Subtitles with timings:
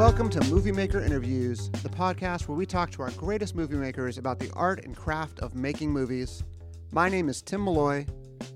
[0.00, 4.16] Welcome to Movie Maker Interviews, the podcast where we talk to our greatest movie makers
[4.16, 6.42] about the art and craft of making movies.
[6.90, 8.06] My name is Tim Molloy,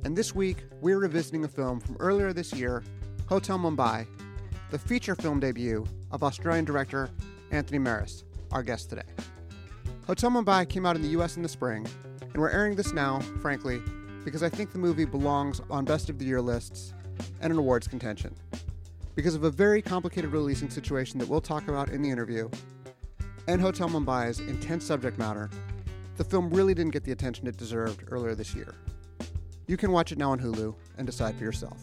[0.05, 2.83] and this week we're revisiting a film from earlier this year,
[3.29, 4.07] Hotel Mumbai,
[4.71, 7.11] the feature film debut of Australian director
[7.51, 9.03] Anthony Maras, our guest today.
[10.07, 11.87] Hotel Mumbai came out in the US in the spring,
[12.23, 13.83] and we're airing this now, frankly,
[14.25, 16.95] because I think the movie belongs on best of the year lists
[17.43, 18.35] and an awards contention
[19.15, 22.49] because of a very complicated releasing situation that we'll talk about in the interview,
[23.47, 25.51] and Hotel Mumbai's intense subject matter,
[26.17, 28.75] the film really didn't get the attention it deserved earlier this year.
[29.67, 31.83] You can watch it now on Hulu and decide for yourself.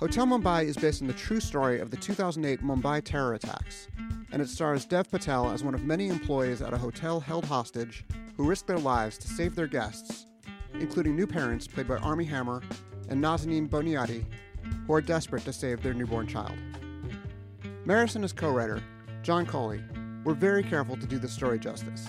[0.00, 3.88] Hotel Mumbai is based on the true story of the 2008 Mumbai terror attacks,
[4.32, 8.04] and it stars Dev Patel as one of many employees at a hotel held hostage
[8.36, 10.26] who risk their lives to save their guests,
[10.74, 12.60] including new parents played by Armie Hammer
[13.08, 14.24] and Nazanin Boniadi,
[14.86, 16.56] who are desperate to save their newborn child.
[17.84, 18.82] Maras and his co writer,
[19.22, 19.82] John Collee,
[20.24, 22.08] were very careful to do the story justice.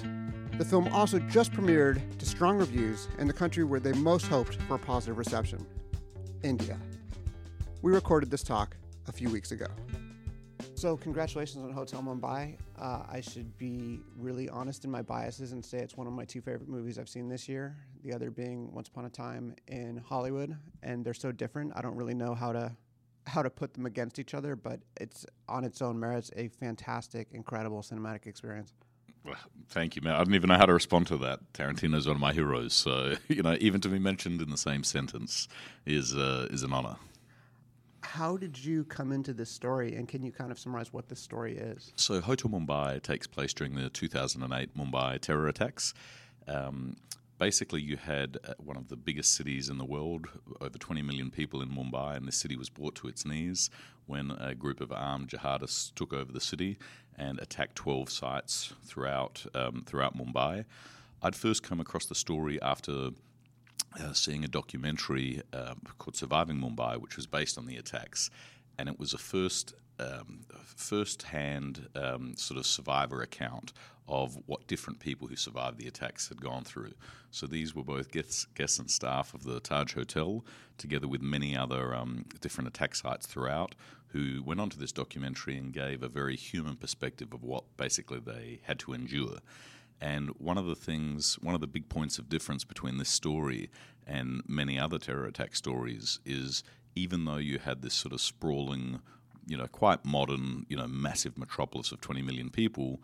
[0.58, 4.56] The film also just premiered to strong reviews in the country where they most hoped
[4.64, 5.66] for a positive reception
[6.44, 6.80] India.
[7.82, 9.68] We recorded this talk a few weeks ago.
[10.86, 12.58] So, congratulations on Hotel Mumbai.
[12.80, 16.26] Uh, I should be really honest in my biases and say it's one of my
[16.26, 17.76] two favorite movies I've seen this year.
[18.04, 21.74] The other being Once Upon a Time in Hollywood, and they're so different.
[21.76, 22.72] I don't really know how to
[23.26, 27.30] how to put them against each other, but it's on its own merits a fantastic,
[27.32, 28.72] incredible cinematic experience.
[29.26, 29.38] Well,
[29.70, 30.14] thank you, man.
[30.14, 31.40] I don't even know how to respond to that.
[31.54, 34.84] Tarantino's one of my heroes, so you know, even to be mentioned in the same
[34.84, 35.48] sentence
[35.88, 36.98] is uh, is an honor
[38.16, 41.20] how did you come into this story, and can you kind of summarize what this
[41.20, 41.92] story is?
[41.98, 45.94] So, Hotel Mumbai takes place during the 2008 Mumbai terror attacks.
[46.48, 46.96] Um,
[47.40, 50.28] basically, you had uh, one of the biggest cities in the world,
[50.62, 53.70] over 20 million people in Mumbai, and the city was brought to its knees
[54.06, 56.78] when a group of armed jihadists took over the city
[57.18, 60.64] and attacked 12 sites throughout um, throughout Mumbai.
[61.22, 63.10] I'd first come across the story after
[64.00, 68.30] uh, seeing a documentary uh, called Surviving Mumbai, which was based on the attacks,
[68.78, 73.72] and it was a first um, first-hand um, sort of survivor account
[74.08, 76.94] of what different people who survived the attacks had gone through.
[77.32, 80.46] So these were both guests, guests and staff of the Taj Hotel,
[80.78, 83.74] together with many other um, different attack sites throughout,
[84.08, 88.60] who went onto this documentary and gave a very human perspective of what basically they
[88.64, 89.38] had to endure.
[90.06, 93.72] And one of the things, one of the big points of difference between this story
[94.06, 96.64] and many other terror attack stories is
[96.96, 99.00] even though you had this sort of sprawling,
[99.48, 103.02] you know, quite modern, you know, massive metropolis of 20 million people,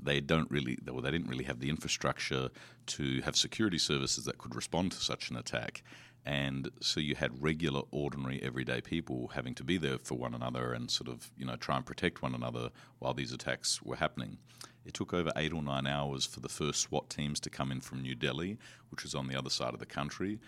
[0.00, 2.48] they don't really, well, they didn't really have the infrastructure
[2.86, 5.82] to have security services that could respond to such an attack.
[6.24, 10.72] And so you had regular, ordinary, everyday people having to be there for one another
[10.72, 12.70] and sort of, you know, try and protect one another
[13.00, 14.38] while these attacks were happening.
[14.86, 17.80] It took over eight or nine hours for the first SWAT teams to come in
[17.80, 18.58] from New Delhi,
[18.90, 20.38] which was on the other side of the country.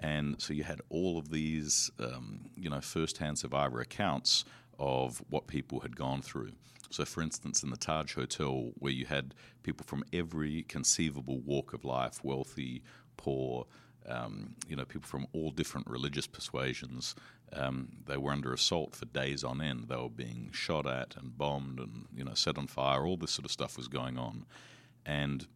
[0.00, 4.44] And so you had all of these, um, you know, first-hand survivor accounts
[4.78, 6.52] of what people had gone through.
[6.90, 11.72] So, for instance, in the Taj Hotel, where you had people from every conceivable walk
[11.72, 12.82] of life, wealthy,
[13.16, 13.66] poor,
[14.08, 17.14] um, you know, people from all different religious persuasions,
[17.52, 19.86] um, they were under assault for days on end.
[19.88, 23.06] They were being shot at and bombed and you know set on fire.
[23.06, 24.46] All this sort of stuff was going on,
[25.06, 25.46] and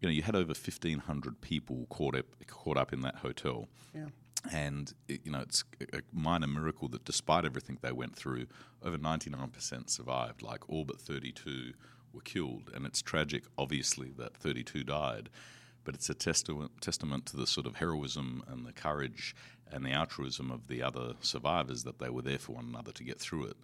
[0.00, 3.68] you know you had over fifteen hundred people caught up caught up in that hotel.
[3.94, 4.06] Yeah.
[4.52, 5.64] And it, you know it's
[5.94, 8.46] a minor miracle that despite everything they went through,
[8.82, 10.42] over ninety nine percent survived.
[10.42, 11.72] Like all but thirty two
[12.12, 15.30] were killed, and it's tragic, obviously, that thirty two died
[15.84, 19.34] but it's a testament, testament to the sort of heroism and the courage
[19.70, 23.04] and the altruism of the other survivors that they were there for one another to
[23.04, 23.56] get through it.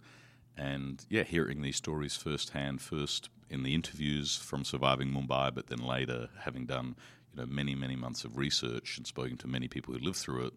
[0.57, 5.79] And yeah, hearing these stories firsthand, first in the interviews from surviving Mumbai, but then
[5.79, 6.95] later having done
[7.33, 10.47] you know many many months of research and spoken to many people who lived through
[10.47, 10.53] it,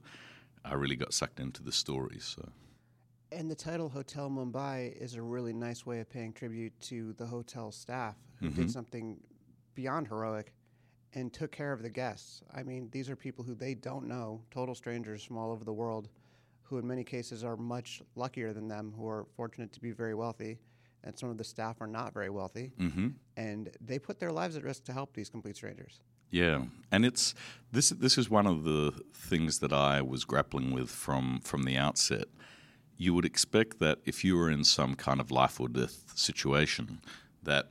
[0.65, 2.35] I really got sucked into the stories.
[2.37, 2.49] So.
[3.31, 7.27] And the title Hotel Mumbai is a really nice way of paying tribute to the
[7.27, 8.63] hotel staff who mm-hmm.
[8.63, 9.19] did something
[9.75, 10.53] beyond heroic
[11.15, 12.43] and took care of the guests.
[12.55, 15.73] I mean, these are people who they don't know, total strangers from all over the
[15.73, 16.09] world,
[16.63, 20.15] who in many cases are much luckier than them, who are fortunate to be very
[20.15, 20.59] wealthy.
[21.05, 22.73] And some of the staff are not very wealthy.
[22.81, 23.09] Mm-hmm.
[23.37, 26.01] And they put their lives at risk to help these complete strangers.
[26.31, 27.35] Yeah, and it's
[27.71, 27.91] this.
[27.91, 32.25] This is one of the things that I was grappling with from from the outset.
[32.97, 37.01] You would expect that if you were in some kind of life or death situation,
[37.43, 37.69] that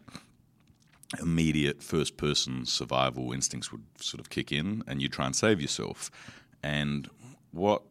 [1.19, 5.61] immediate first person survival instincts would sort of kick in and you try and save
[5.61, 6.11] yourself.
[6.63, 7.09] And
[7.51, 7.83] what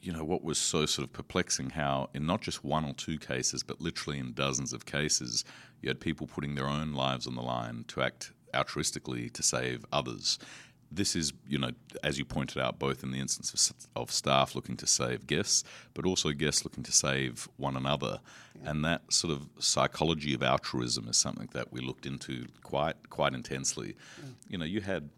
[0.00, 3.18] you know, what was so sort of perplexing how, in not just one or two
[3.18, 5.44] cases, but literally in dozens of cases,
[5.80, 9.84] you had people putting their own lives on the line to act altruistically to save
[9.92, 10.38] others.
[10.94, 11.70] This is, you know,
[12.02, 15.64] as you pointed out, both in the instance of, of staff looking to save guests,
[15.92, 18.20] but also guests looking to save one another.
[18.62, 18.70] Yeah.
[18.70, 23.34] And that sort of psychology of altruism is something that we looked into quite quite
[23.34, 23.96] intensely.
[24.18, 24.30] Yeah.
[24.48, 25.10] You know, you had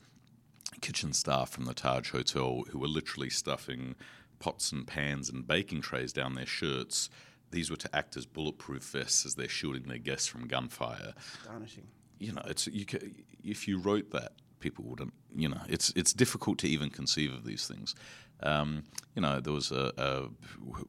[0.81, 3.94] kitchen staff from the Taj Hotel who were literally stuffing
[4.38, 7.08] pots and pans and baking trays down their shirts.
[7.50, 11.14] These were to act as bulletproof vests as they're shielding their guests from gunfire.
[11.43, 11.87] Astonishing.
[12.19, 12.87] You know, it's you.
[13.44, 14.32] If you wrote that,
[14.66, 15.14] people wouldn't.
[15.34, 17.94] You know, it's it's difficult to even conceive of these things.
[18.42, 18.82] Um,
[19.14, 20.08] you know, there was a, a,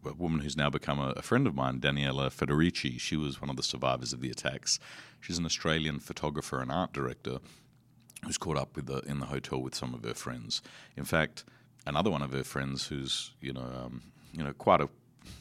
[0.09, 2.99] a, woman who's now become a, a, friend of mine, Daniela Federici.
[2.99, 4.79] She was one of the survivors of the attacks.
[5.21, 7.37] She's an Australian photographer and art director
[8.25, 10.61] who's caught up with the, in the hotel with some of her friends.
[10.97, 11.45] In fact,
[11.85, 14.01] another one of her friends, who's you know um,
[14.33, 14.89] you know quite a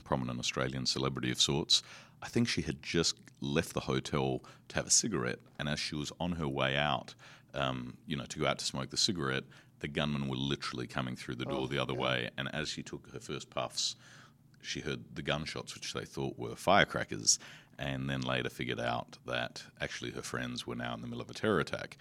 [0.04, 1.82] prominent Australian celebrity of sorts,
[2.22, 5.96] I think she had just left the hotel to have a cigarette, and as she
[5.96, 7.14] was on her way out,
[7.56, 9.44] um, you know, to go out to smoke the cigarette,
[9.80, 12.00] the gunmen were literally coming through the door oh, the other yeah.
[12.00, 13.96] way, and as she took her first puffs,
[14.62, 17.38] she heard the gunshots, which they thought were firecrackers,
[17.78, 21.30] and then later figured out that actually her friends were now in the middle of
[21.30, 21.98] a terror attack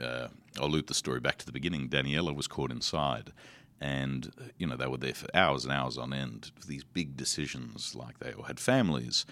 [0.00, 0.28] uh,
[0.60, 1.88] I'll loop the story back to the beginning.
[1.88, 3.32] Daniela was caught inside,
[3.80, 7.94] and you know they were there for hours and hours on end these big decisions.
[7.94, 9.26] Like they all had families.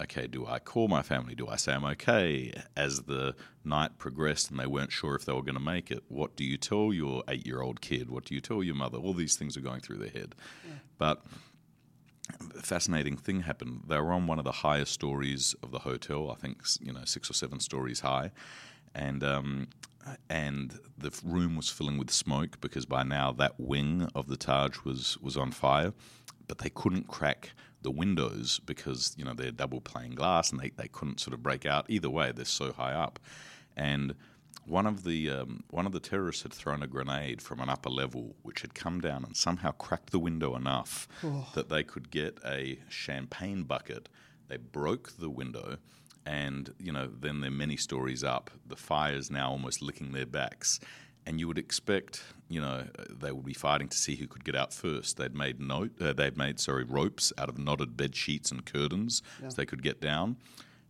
[0.00, 1.34] Okay, do I call my family?
[1.34, 2.52] Do I say I'm okay?
[2.76, 3.34] As the
[3.64, 6.44] night progressed and they weren't sure if they were going to make it, what do
[6.44, 8.08] you tell your eight-year-old kid?
[8.08, 8.98] What do you tell your mother?
[8.98, 10.36] All these things are going through their head.
[10.64, 10.74] Yeah.
[10.98, 11.24] But
[12.56, 13.84] a fascinating thing happened.
[13.88, 16.30] They were on one of the highest stories of the hotel.
[16.30, 18.30] I think you know six or seven stories high,
[18.94, 19.68] and um,
[20.28, 24.78] and the room was filling with smoke because by now that wing of the Taj
[24.84, 25.92] was was on fire,
[26.46, 30.70] but they couldn't crack the windows because you know they're double pane glass and they,
[30.70, 33.18] they couldn't sort of break out either way they're so high up
[33.76, 34.14] and
[34.66, 37.88] one of the um, one of the terrorists had thrown a grenade from an upper
[37.88, 41.46] level which had come down and somehow cracked the window enough oh.
[41.54, 44.08] that they could get a champagne bucket
[44.48, 45.78] they broke the window
[46.28, 48.50] and you know then there are many stories up.
[48.66, 50.78] The fire's now almost licking their backs,
[51.28, 54.56] and you would expect you know they would be fighting to see who could get
[54.56, 55.18] out first.
[55.18, 59.22] They'd made note, uh, they'd made sorry ropes out of knotted bed sheets and curtains
[59.40, 59.50] yeah.
[59.50, 60.36] so they could get down,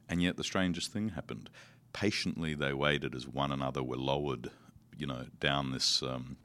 [0.08, 1.50] and yet the strangest thing happened.
[1.92, 4.50] Patiently they waited as one another were lowered,
[4.96, 6.02] you know, down this.
[6.02, 6.36] Um,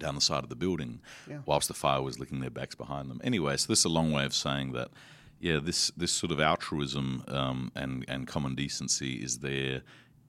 [0.00, 1.00] down the side of the building,
[1.30, 1.38] yeah.
[1.46, 3.20] whilst the fire was licking their backs behind them.
[3.22, 4.90] Anyway, so this is a long way of saying that
[5.38, 9.82] yeah, this this sort of altruism um, and and common decency is there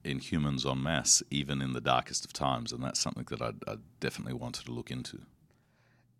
[0.06, 3.52] in humans en masse, even in the darkest of times, and that's something that I,
[3.70, 5.18] I definitely wanted to look into.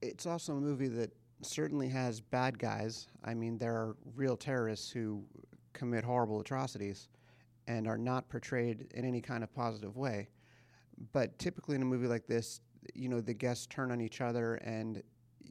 [0.02, 1.12] It's also a movie that
[1.42, 3.08] certainly has bad guys.
[3.24, 5.24] I mean, there are real terrorists who
[5.72, 7.08] commit horrible atrocities
[7.68, 10.28] and are not portrayed in any kind of positive way.
[11.12, 12.60] But typically in a movie like this,
[12.94, 15.02] you know, the guests turn on each other and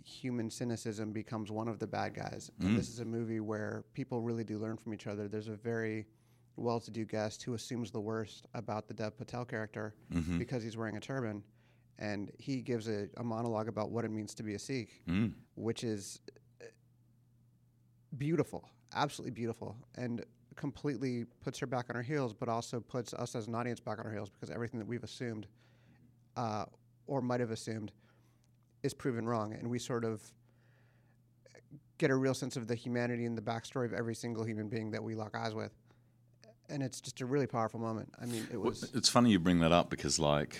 [0.04, 2.52] human cynicism becomes one of the bad guys.
[2.62, 2.68] Mm.
[2.68, 5.28] And this is a movie where people really do learn from each other.
[5.28, 6.08] There's a very
[6.58, 10.38] well-to-do guest who assumes the worst about the Dev Patel character mm-hmm.
[10.38, 11.44] because he's wearing a turban,
[12.00, 15.34] and he gives a, a, monologue about what it means to be a Sikh, mm.
[15.56, 16.20] which is
[16.62, 16.66] uh,
[18.18, 20.26] beautiful, absolutely beautiful, and
[20.56, 24.00] completely puts her back on her heels, but also puts us as an audience back
[24.00, 25.48] on our heels because everything that we've assumed,
[26.38, 26.66] uh,
[27.08, 27.92] or might have assumed,
[28.84, 30.22] is proven wrong, and we sort of
[31.98, 34.92] get a real sense of the humanity and the backstory of every single human being
[34.92, 35.74] that we lock eyes with.
[36.70, 38.14] And it's just a really powerful moment.
[38.22, 38.82] I mean, it was.
[38.82, 40.60] Well, it's funny you bring that up because, like,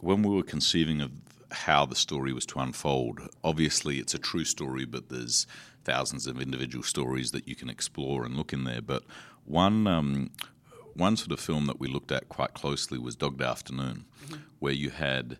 [0.00, 1.10] when we were conceiving of
[1.50, 5.46] how the story was to unfold, obviously it's a true story, but there's
[5.84, 8.82] thousands of individual stories that you can explore and look in there.
[8.82, 9.04] But
[9.44, 10.30] one um,
[10.94, 14.40] one sort of film that we looked at quite closely was Dog Day Afternoon, mm-hmm.
[14.58, 15.38] where you had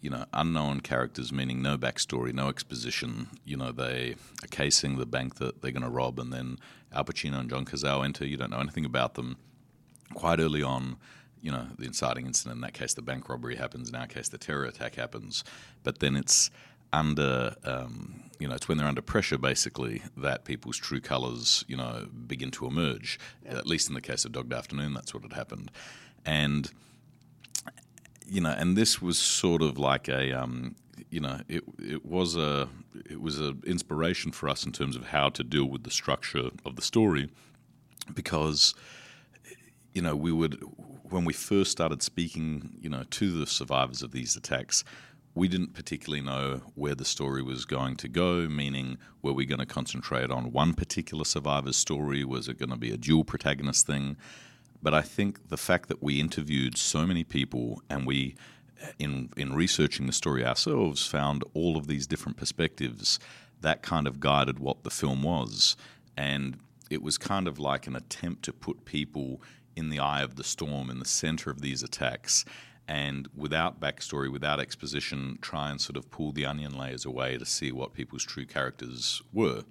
[0.00, 3.28] you know, unknown characters, meaning no backstory, no exposition.
[3.44, 6.58] You know, they are casing the bank that they're going to rob, and then
[6.92, 8.24] Al Pacino and John Cazale enter.
[8.24, 9.36] You don't know anything about them.
[10.14, 10.96] Quite early on,
[11.40, 13.88] you know, the inciting incident, in that case, the bank robbery happens.
[13.88, 15.44] In our case, the terror attack happens.
[15.82, 16.50] But then it's
[16.92, 21.76] under, um, you know, it's when they're under pressure, basically, that people's true colours, you
[21.76, 23.18] know, begin to emerge.
[23.44, 23.58] Yeah.
[23.58, 25.70] At least in the case of Dog Day Afternoon, that's what had happened.
[26.24, 26.70] And
[28.30, 30.76] you know, and this was sort of like a, um,
[31.10, 32.68] you know, it it was a
[33.08, 36.50] it was an inspiration for us in terms of how to deal with the structure
[36.64, 37.30] of the story,
[38.12, 38.74] because,
[39.98, 40.62] you know, we would
[41.10, 44.84] when we first started speaking, you know, to the survivors of these attacks,
[45.34, 49.58] we didn't particularly know where the story was going to go, meaning, were we going
[49.58, 52.24] to concentrate on one particular survivor's story?
[52.24, 54.16] Was it going to be a dual protagonist thing?
[54.80, 58.36] But I think the fact that we interviewed so many people and we,
[59.00, 63.18] in, in researching the story ourselves, found all of these different perspectives,
[63.62, 65.76] that kind of guided what the film was.
[66.16, 69.40] And it was kind of like an attempt to put people
[69.78, 72.44] in the eye of the storm, in the center of these attacks,
[72.86, 77.44] and without backstory, without exposition, try and sort of pull the onion layers away to
[77.44, 79.62] see what people's true characters were.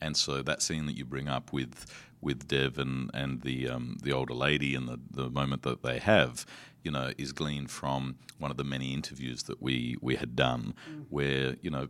[0.00, 1.86] And so that scene that you bring up with
[2.20, 5.98] with Dev and, and the um, the older lady and the, the moment that they
[5.98, 6.44] have,
[6.82, 10.74] you know, is gleaned from one of the many interviews that we, we had done,
[10.90, 11.04] mm.
[11.08, 11.88] where you know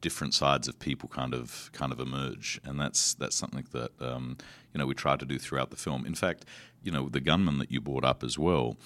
[0.00, 4.36] different sides of people kind of kind of emerge, and that's that's something that um,
[4.72, 6.04] you know we try to do throughout the film.
[6.04, 6.44] In fact,
[6.82, 8.76] you know, the gunman that you brought up as well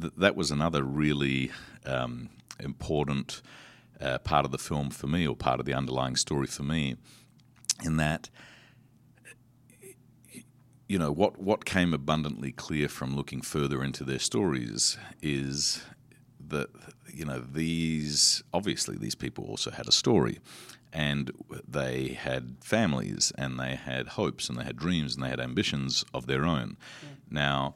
[0.00, 1.50] th- that was another really
[1.86, 3.42] um, important
[4.00, 6.96] uh, part of the film for me, or part of the underlying story for me,
[7.84, 8.28] in that
[10.94, 15.82] you know what what came abundantly clear from looking further into their stories is
[16.38, 16.68] that
[17.12, 20.38] you know these obviously these people also had a story
[20.92, 21.32] and
[21.66, 26.04] they had families and they had hopes and they had dreams and they had ambitions
[26.14, 27.08] of their own yeah.
[27.28, 27.74] now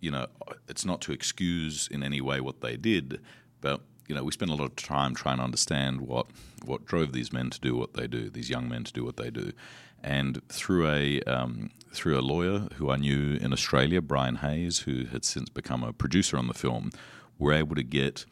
[0.00, 0.26] you know,
[0.68, 3.20] it's not to excuse in any way what they did,
[3.60, 6.26] but you know, we spent a lot of time trying to understand what
[6.64, 9.16] what drove these men to do what they do, these young men to do what
[9.16, 9.52] they do,
[10.02, 15.06] and through a um, through a lawyer who I knew in Australia, Brian Hayes, who
[15.06, 16.90] had since become a producer on the film,
[17.38, 18.24] we're able to get.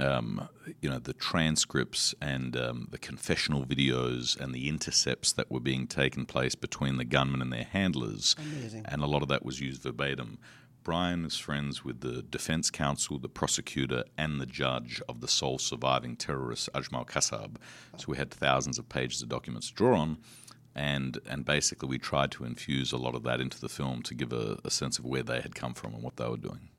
[0.00, 0.48] Um,
[0.80, 5.86] you know the transcripts and um, the confessional videos and the intercepts that were being
[5.86, 8.86] taken place between the gunmen and their handlers, Amazing.
[8.86, 10.38] and a lot of that was used verbatim
[10.84, 15.58] Brian is friends with the defense counsel, the prosecutor, and the judge of the sole
[15.58, 17.56] surviving terrorist, Ajmal Kasab.
[17.96, 20.18] So we had thousands of pages of documents to draw on.
[20.74, 24.14] And, and basically, we tried to infuse a lot of that into the film to
[24.14, 26.70] give a, a sense of where they had come from and what they were doing.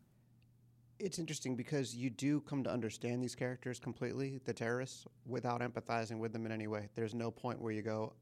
[1.00, 6.20] It's interesting because you do come to understand these characters completely, the terrorists, without empathizing
[6.20, 6.90] with them in any way.
[6.96, 8.14] There's no point where you go,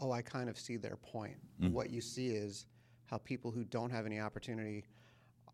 [0.00, 1.36] oh, I kind of see their point.
[1.60, 1.72] Mm.
[1.72, 2.66] What you see is
[3.06, 4.84] how people who don't have any opportunity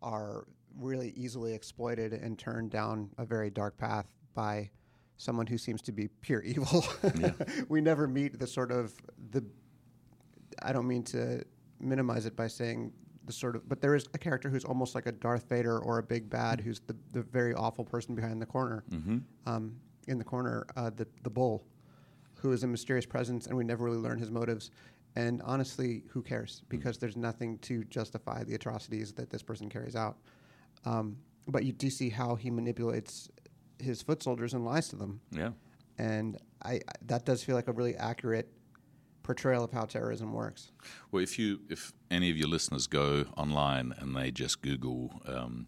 [0.01, 4.69] are really easily exploited and turned down a very dark path by
[5.17, 6.85] someone who seems to be pure evil.
[7.19, 7.31] Yeah.
[7.69, 8.93] we never meet the sort of
[9.31, 9.43] the.
[10.61, 11.43] I don't mean to
[11.79, 12.93] minimize it by saying
[13.25, 15.97] the sort of, but there is a character who's almost like a Darth Vader or
[15.97, 19.17] a big bad, who's the, the very awful person behind the corner, mm-hmm.
[19.45, 19.75] um,
[20.07, 21.65] in the corner, uh, the the bull,
[22.39, 24.71] who is a mysterious presence, and we never really learn his motives.
[25.17, 26.59] And honestly, who cares?
[26.59, 26.77] Hmm.
[26.77, 30.17] Because there's nothing to justify the atrocities that this person carries out.
[30.85, 31.17] Um,
[31.47, 33.29] but you do see how he manipulates
[33.79, 35.21] his foot soldiers and lies to them.
[35.31, 35.51] Yeah.
[35.97, 38.51] And I, that does feel like a really accurate
[39.23, 40.71] portrayal of how terrorism works.
[41.11, 45.67] Well, if you if any of your listeners go online and they just Google, um,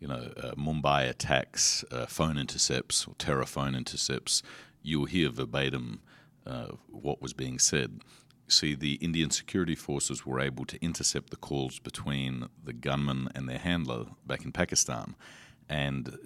[0.00, 4.42] you know, uh, Mumbai attacks, uh, phone intercepts, or terror phone intercepts,
[4.82, 6.00] you'll hear verbatim
[6.46, 8.00] uh, what was being said
[8.48, 13.48] see the Indian security forces were able to intercept the calls between the gunman and
[13.48, 15.14] their handler back in Pakistan.
[15.68, 16.18] And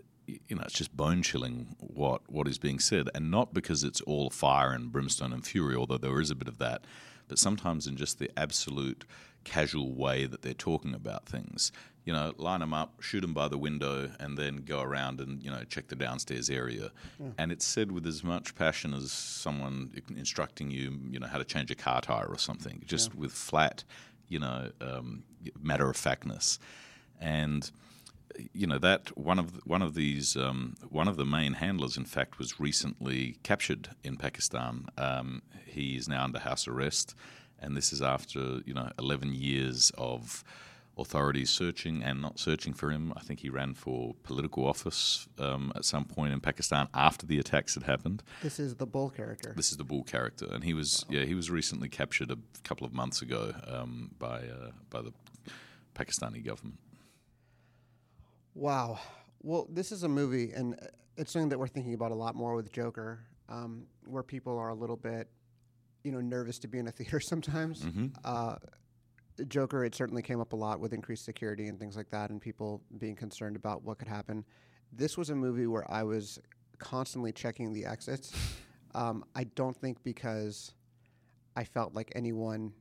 [0.49, 4.01] you know, it's just bone chilling what, what is being said, and not because it's
[4.03, 6.85] all fire and brimstone and fury, although there is a bit of that,
[7.29, 9.05] but sometimes in just the absolute
[9.45, 11.73] casual way that they're talking about things
[12.09, 15.43] you know, line them up, shoot them by the window, and then go around and
[15.43, 16.91] you know check the downstairs area.
[17.21, 17.27] Yeah.
[17.37, 21.45] And it's said with as much passion as someone instructing you, you know, how to
[21.45, 23.21] change a car tire or something, just yeah.
[23.21, 23.85] with flat,
[24.27, 25.23] you know, um,
[25.61, 26.59] matter of factness.
[27.21, 27.71] And
[28.53, 32.05] you know that one of one of these um, one of the main handlers, in
[32.05, 34.87] fact, was recently captured in Pakistan.
[34.97, 37.15] Um, he is now under house arrest,
[37.59, 40.45] and this is after you know 11 years of
[40.97, 43.13] authorities searching and not searching for him.
[43.17, 47.39] I think he ran for political office um, at some point in Pakistan after the
[47.39, 48.23] attacks had happened.
[48.43, 49.53] This is the bull character.
[49.57, 52.87] This is the bull character, and he was yeah he was recently captured a couple
[52.87, 55.13] of months ago um, by uh, by the
[55.95, 56.79] Pakistani government.
[58.59, 58.99] Wow.
[59.41, 60.77] Well, this is a movie, and
[61.17, 64.71] it's something that we're thinking about a lot more with Joker, um, where people are
[64.71, 65.29] a little bit,
[66.03, 67.85] you know, nervous to be in a theater sometimes.
[67.85, 68.07] Mm-hmm.
[68.25, 68.57] Uh,
[69.47, 72.41] Joker, it certainly came up a lot with increased security and things like that, and
[72.41, 74.45] people being concerned about what could happen.
[74.93, 76.41] This was a movie where I was
[76.79, 78.33] constantly checking the exits.
[78.95, 80.73] Um, I don't think because
[81.55, 82.73] I felt like anyone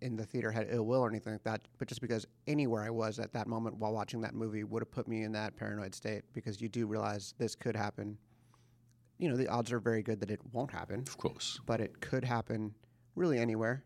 [0.00, 2.90] in the theater had ill will or anything like that, but just because anywhere I
[2.90, 5.94] was at that moment while watching that movie would have put me in that paranoid
[5.94, 8.16] state because you do realize this could happen
[9.18, 11.60] you know, the odds are very good that it won't happen, Of course.
[11.66, 12.74] but it could happen
[13.16, 13.84] really anywhere.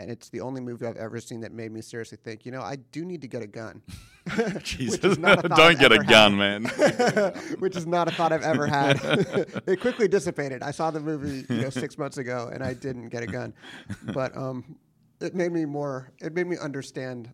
[0.00, 2.60] And it's the only movie I've ever seen that made me seriously think, you know,
[2.60, 3.82] I do need to get a gun.
[4.62, 5.02] Jesus.
[5.02, 6.64] a Don't get a gun, man.
[7.58, 9.00] which is not a thought I've ever had.
[9.66, 10.62] it quickly dissipated.
[10.62, 13.54] I saw the movie, you know, six months ago, and I didn't get a gun,
[14.12, 14.76] but um,
[15.20, 16.12] it made me more.
[16.20, 17.30] It made me understand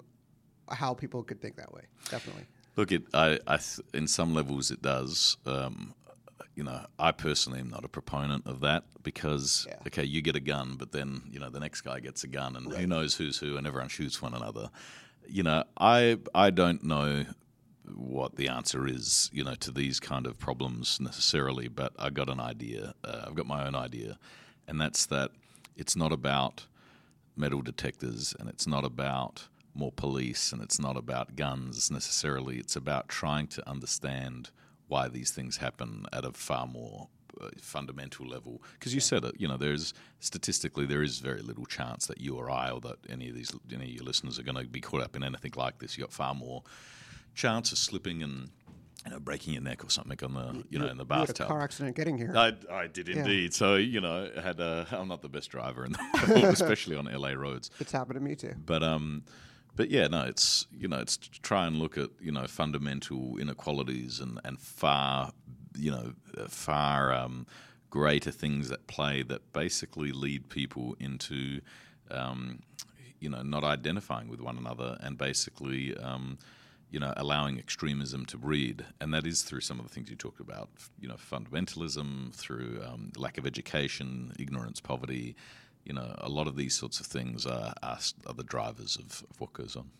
[0.71, 1.83] how people could think that way.
[2.11, 2.45] Definitely.
[2.76, 3.03] Look, it.
[3.14, 5.37] I, I th- in some levels, it does.
[5.47, 5.95] Um,
[6.57, 9.76] you know, I personally am not a proponent of that because Yeah.
[9.88, 12.57] okay, you get a gun, but then you know the next guy gets a gun,
[12.57, 14.71] and who knows who's who, and everyone shoots one another.
[15.29, 17.25] You know, I I don't know
[17.95, 22.31] what the answer is, you know, to these kind of problems necessarily, but I got
[22.31, 22.95] an idea.
[23.05, 24.19] Uh, I've got my own idea,
[24.67, 25.33] and that's that
[25.76, 26.67] it's not about
[27.37, 32.59] metal detectors and it's not about more police and it's not about guns necessarily.
[32.59, 34.50] It's about trying to understand
[34.87, 37.09] why these things happen at a far more
[37.41, 38.62] uh, fundamental level.
[38.75, 42.37] Because you said it, you know, there's statistically there is very little chance that you
[42.37, 44.81] or I or that any of these any of your listeners are going to be
[44.81, 45.97] caught up in anything like this.
[45.97, 46.62] You've got far more
[47.35, 48.50] chance of slipping and
[49.04, 51.23] you know breaking your neck or something on the you know in the You had
[51.25, 51.46] a bathtub.
[51.49, 52.32] car accident getting here.
[52.37, 53.52] I, I did indeed.
[53.54, 57.04] So you know, had a, I'm not the best driver in the world, especially on
[57.06, 57.70] LA roads.
[57.80, 58.54] it's happened to me too.
[58.64, 59.25] But um,
[59.76, 63.37] but yeah, no, it's you know, it's to try and look at you know fundamental
[63.38, 65.32] inequalities and and far
[65.76, 67.46] you know uh, far um,
[67.90, 71.61] greater things at play that basically lead people into
[72.11, 72.61] um,
[73.20, 75.94] you know not identifying with one another and basically.
[75.99, 76.38] Um,
[76.94, 80.14] you know, allowing extremism to breed, and that is through some of the things you
[80.14, 80.68] talked about.
[81.00, 85.34] You know, fundamentalism, through um, lack of education, ignorance, poverty.
[85.84, 87.98] You know, a lot of these sorts of things are, are,
[88.28, 89.90] are the drivers of, of what goes on.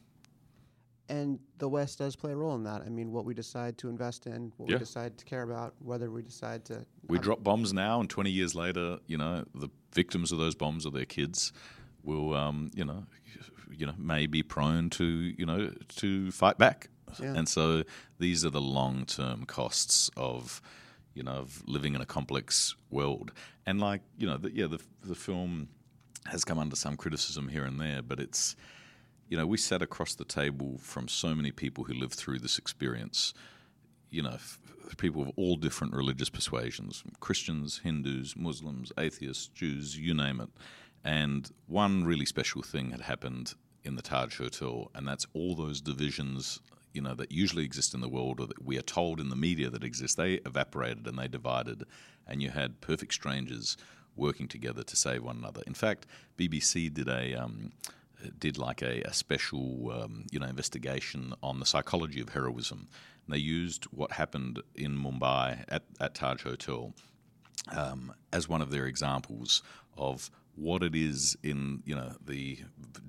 [1.09, 2.83] And the West does play a role in that.
[2.83, 4.77] I mean, what we decide to invest in, what Yeah.
[4.77, 6.87] we decide to care about, whether we decide to.
[7.09, 10.87] We drop bombs now, and 20 years later, you know, the victims of those bombs
[10.87, 11.53] or their kids
[12.05, 13.05] will, um, you know,
[13.73, 16.89] you know, may be prone to, you know, to fight back.
[17.21, 17.35] Yeah.
[17.35, 17.85] And so
[18.19, 20.61] these are the long-term costs of,
[21.15, 23.33] you know, of living in a complex world.
[23.67, 25.69] And like, you know, the, yeah, the the film
[26.27, 28.57] has come under some criticism here and there, but it's,
[29.29, 32.59] you know, we sat across the table from so many people who lived through this
[32.59, 33.35] experience
[34.15, 34.61] you know, f-
[34.97, 40.49] people of all different religious persuasions Christians, Hindus, Muslims, atheists, Jews, you name it.
[41.05, 45.81] And one really special thing had happened in the Taj Hotel, and that's all those
[45.81, 46.61] divisions,
[46.93, 49.37] you know, that usually exist in the world or that we are told in the
[49.37, 51.85] media that exist, they evaporated and they divided,
[52.27, 53.77] and you had perfect strangers
[54.17, 55.63] working together to save one another.
[55.67, 56.07] In fact,
[56.39, 57.35] BBC did a.
[57.35, 57.73] Um,
[58.39, 62.89] did like a, a special um, you know investigation on the psychology of heroism.
[63.27, 66.95] And they used what happened in Mumbai at, at Taj Hotel
[67.69, 69.63] um, as one of their examples
[69.97, 72.59] of what it is in you know the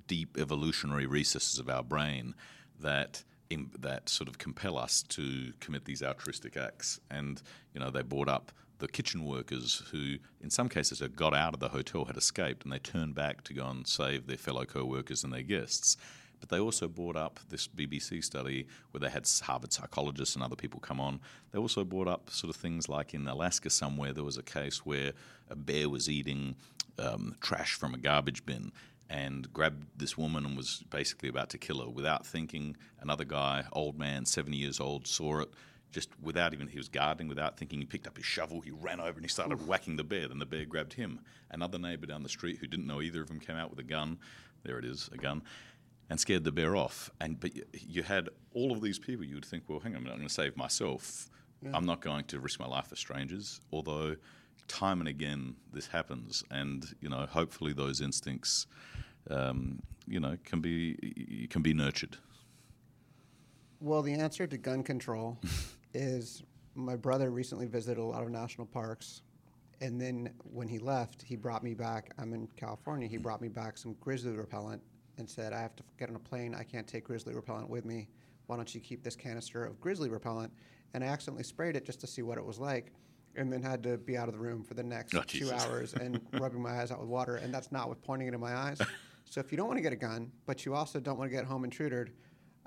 [0.06, 2.34] deep evolutionary recesses of our brain
[2.80, 7.00] that im that sort of compel us to commit these altruistic acts.
[7.10, 7.40] And
[7.74, 11.54] you know they brought up the kitchen workers who, in some cases, had got out
[11.54, 14.66] of the hotel, had escaped, and they turned back to go and save their fellow
[14.66, 15.96] co-workers and their guests.
[16.40, 20.56] But they also brought up this BBC study where they had Harvard psychologists and other
[20.56, 21.20] people come on.
[21.52, 24.84] They also brought up sort of things like in Alaska somewhere there was a case
[24.84, 25.12] where
[25.48, 26.56] a bear was eating
[26.98, 28.72] um, trash from a garbage bin
[29.08, 32.76] and grabbed this woman and was basically about to kill her without thinking.
[33.00, 35.50] Another guy, old man, 70 years old, saw it.
[35.92, 37.78] Just without even, he was gardening without thinking.
[37.78, 40.28] He picked up his shovel, he ran over and he started whacking the bear.
[40.28, 41.20] Then the bear grabbed him.
[41.50, 43.84] Another neighbor down the street who didn't know either of them came out with a
[43.84, 44.18] gun.
[44.64, 45.42] There it is, a gun
[46.08, 47.10] and scared the bear off.
[47.20, 49.24] And but you, had all of these people.
[49.24, 51.28] You would think, well, hang on a minute, I'm going to save myself.
[51.72, 53.60] I'm not going to risk my life for strangers.
[53.72, 54.14] Although,
[54.68, 58.66] time and again, this happens, and you know, hopefully, those instincts,
[59.30, 62.16] um, you know, can be can be nurtured.
[63.80, 65.38] Well, the answer to gun control
[65.94, 66.42] is
[66.74, 69.22] my brother recently visited a lot of national parks.
[69.80, 72.12] And then when he left, he brought me back.
[72.18, 73.06] I'm in California.
[73.08, 74.80] He brought me back some grizzly repellent
[75.18, 76.54] and said, I have to get on a plane.
[76.54, 78.08] I can't take grizzly repellent with me.
[78.46, 80.52] Why don't you keep this canister of grizzly repellent?
[80.94, 82.92] And I accidentally sprayed it just to see what it was like.
[83.36, 85.92] And then had to be out of the room for the next Oh, two hours
[85.94, 87.36] and rubbing my eyes out with water.
[87.36, 88.80] And that's not with pointing it in my eyes.
[89.26, 91.36] So if you don't want to get a gun, but you also don't want to
[91.36, 92.12] get home intruded,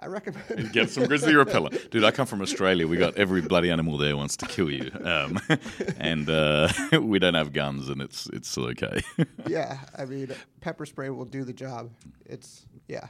[0.01, 2.05] I recommend Get some grizzly repellent, dude.
[2.05, 2.87] I come from Australia.
[2.87, 5.37] We got every bloody animal there wants to kill you, um,
[5.97, 6.69] and uh,
[7.01, 9.01] we don't have guns, and it's it's okay.
[9.45, 11.91] yeah, I mean, pepper spray will do the job.
[12.25, 13.07] It's yeah.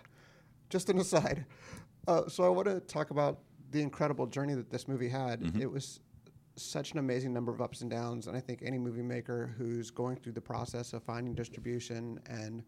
[0.72, 1.46] Just an aside.
[2.08, 3.40] Uh, so I want to talk about
[3.72, 5.52] the incredible journey that this movie had.
[5.60, 6.00] It was
[6.64, 9.92] such an amazing number of ups and downs, and I think any movie maker who's
[9.92, 12.64] going through the process of finding distribution and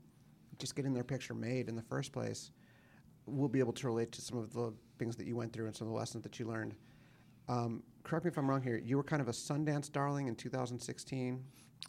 [0.60, 2.52] just getting their picture made in the first place
[3.26, 5.76] will be able to relate to some of the things that you went through and
[5.76, 6.76] some of the lessons that you learned.
[7.48, 8.78] Um, correct me if I'm wrong here.
[8.84, 11.44] You were kind of a Sundance darling in 2016.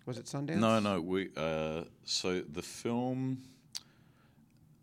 [0.07, 0.57] Was it Sundance?
[0.57, 1.01] No, no.
[1.01, 3.43] We uh, so the film.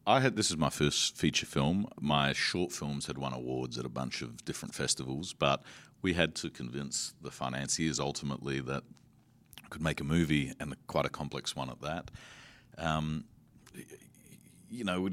[0.08, 1.88] I had this is my first feature film.
[2.00, 5.62] My short films had won awards at a bunch of different festivals, but
[6.02, 8.84] we had to convince the financiers ultimately that
[9.64, 12.12] I could make a movie and quite a complex one at that.
[12.78, 13.26] Um,
[14.70, 15.10] you know,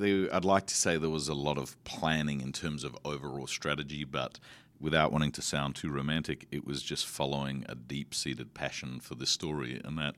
[0.00, 4.04] I'd like to say there was a lot of planning in terms of overall strategy,
[4.04, 4.38] but
[4.80, 9.16] without wanting to sound too romantic, it was just following a deep seated passion for
[9.16, 10.14] this story, and that,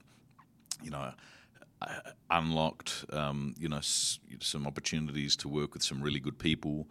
[0.83, 1.13] you know,
[2.31, 6.87] unlocked, um, you know, s- some opportunities to work with some really good people.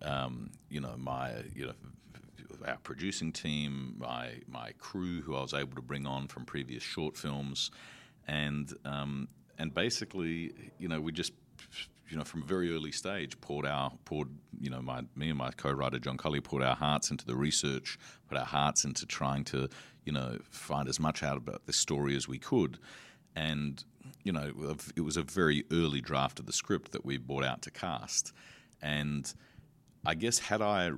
[0.00, 1.74] Um, you know, my, you know,
[2.66, 6.82] our producing team, my my crew, who I was able to bring on from previous
[6.82, 7.70] short films,
[8.26, 11.32] and um, and basically, you know, we just
[12.12, 14.28] you know, from a very early stage, poured our poured
[14.60, 17.98] you know my me and my co-writer John Collee poured our hearts into the research,
[18.28, 19.68] put our hearts into trying to
[20.04, 22.78] you know find as much out about this story as we could,
[23.34, 23.82] and
[24.24, 24.52] you know
[24.94, 28.32] it was a very early draft of the script that we brought out to cast,
[28.82, 29.32] and
[30.04, 30.90] I guess had I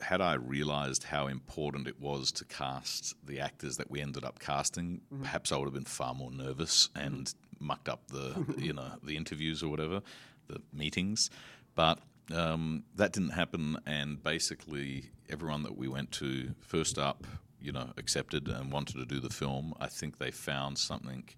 [0.00, 4.38] had I realised how important it was to cast the actors that we ended up
[4.38, 5.22] casting, mm-hmm.
[5.22, 9.16] perhaps I would have been far more nervous and mucked up the you know the
[9.16, 10.02] interviews or whatever
[10.48, 11.30] the meetings,
[11.74, 11.98] but
[12.34, 13.78] um, that didn't happen.
[13.86, 17.26] And basically, everyone that we went to first up,
[17.60, 19.74] you know, accepted and wanted to do the film.
[19.80, 21.28] I think they found something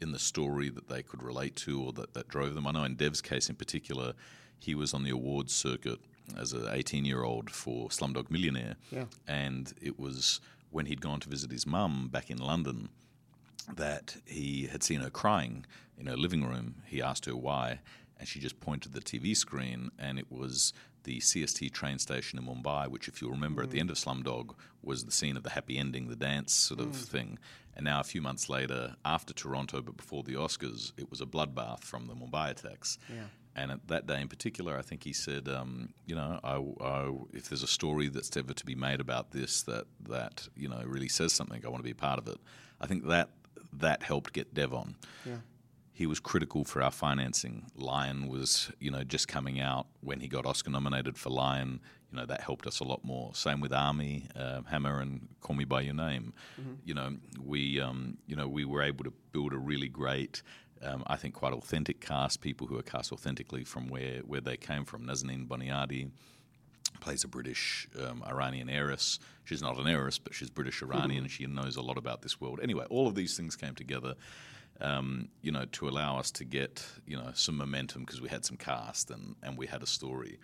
[0.00, 2.66] in the story that they could relate to or that, that drove them.
[2.66, 4.14] I know in Dev's case in particular,
[4.58, 6.00] he was on the awards circuit
[6.36, 8.76] as an 18 year old for Slumdog Millionaire.
[8.90, 9.04] Yeah.
[9.26, 12.88] And it was when he'd gone to visit his mum back in London
[13.76, 15.66] that he had seen her crying
[15.98, 16.76] in her living room.
[16.86, 17.80] He asked her why,
[18.18, 20.72] and she just pointed the TV screen, and it was
[21.04, 23.64] the CST train station in Mumbai, which, if you remember, mm.
[23.64, 23.80] at the mm.
[23.80, 26.94] end of Slumdog was the scene of the happy ending, the dance sort of mm.
[26.94, 27.38] thing.
[27.74, 31.26] And now, a few months later, after Toronto, but before the Oscars, it was a
[31.26, 32.98] bloodbath from the Mumbai attacks.
[33.08, 33.24] Yeah.
[33.56, 37.12] And at that day in particular, I think he said, um, you know, I, I,
[37.32, 40.80] if there's a story that's ever to be made about this that that you know
[40.84, 42.38] really says something, I want to be a part of it.
[42.80, 43.30] I think that
[43.72, 44.96] that helped get Dev on.
[45.26, 45.36] Yeah
[46.00, 47.66] he was critical for our financing.
[47.76, 51.78] Lion was, you know, just coming out when he got Oscar nominated for Lion.
[52.10, 53.34] You know, that helped us a lot more.
[53.34, 56.32] Same with Armie, uh, Hammer, and Call Me by Your Name.
[56.58, 56.72] Mm-hmm.
[56.86, 60.42] You know, we, um, you know, we were able to build a really great.
[60.82, 64.56] Um, I think quite authentic cast, people who are cast authentically from where, where they
[64.56, 65.06] came from.
[65.06, 66.10] Nazanin Boniadi
[67.00, 69.18] plays a British um, Iranian heiress.
[69.44, 71.28] She's not an heiress, but she's British Iranian.
[71.28, 72.60] She knows a lot about this world.
[72.62, 74.14] Anyway, all of these things came together
[74.80, 78.44] um, you know, to allow us to get, you know, some momentum because we had
[78.44, 80.38] some cast and, and we had a story.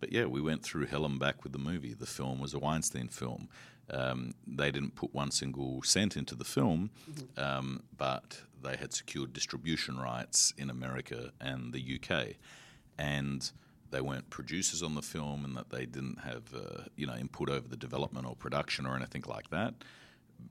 [0.00, 1.94] But yeah, we went through hell and back with the movie.
[1.94, 3.48] The film was a Weinstein film.
[3.88, 7.40] Um, they didn't put one single cent into the film, mm-hmm.
[7.40, 12.36] um, but they had secured distribution rights in America and the UK.
[12.98, 13.50] And
[13.90, 17.48] they weren't producers on the film and that they didn't have, uh, you know, input
[17.48, 19.74] over the development or production or anything like that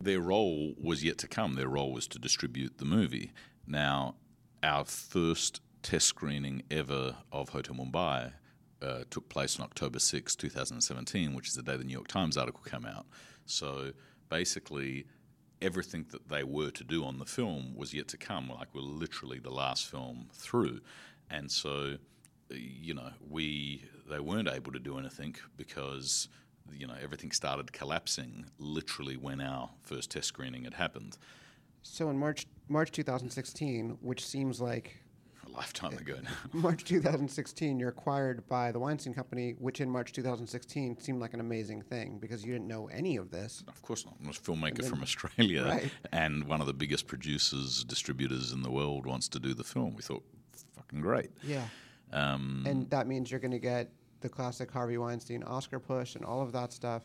[0.02, 1.54] their role was yet to come.
[1.54, 3.32] Their role was to distribute the movie.
[3.68, 4.16] Now,
[4.64, 8.34] our first test screening ever of Hotel Mumbai
[8.82, 12.38] uh, took place on October 6, 2017, which is the day the New York Times
[12.38, 13.06] article came out.
[13.46, 13.92] So
[14.30, 15.06] basically,
[15.62, 18.50] everything that they were to do on the film was yet to come.
[18.50, 20.82] Like, we're literally the last film through.
[21.30, 21.98] And so,
[22.52, 26.28] uh, you know, we they weren't able to do anything because
[26.72, 31.18] you know, everything started collapsing literally when our first test screening had happened.
[31.84, 34.98] So in March March 2016, which seems like
[35.56, 36.30] lifetime ago now.
[36.54, 41.40] March 2016, you're acquired by the Weinstein Company, which in March 2016 seemed like an
[41.40, 43.64] amazing thing because you didn't know any of this.
[43.68, 44.16] Of course not.
[44.22, 45.92] I'm a filmmaker then, from Australia, right.
[46.12, 49.96] and one of the biggest producers, distributors in the world wants to do the film.
[49.96, 50.24] We thought,
[50.76, 51.32] fucking great.
[51.44, 51.66] Yeah.
[52.12, 53.92] Um, and that means you're going to get
[54.22, 57.04] the classic Harvey Weinstein Oscar push and all of that stuff.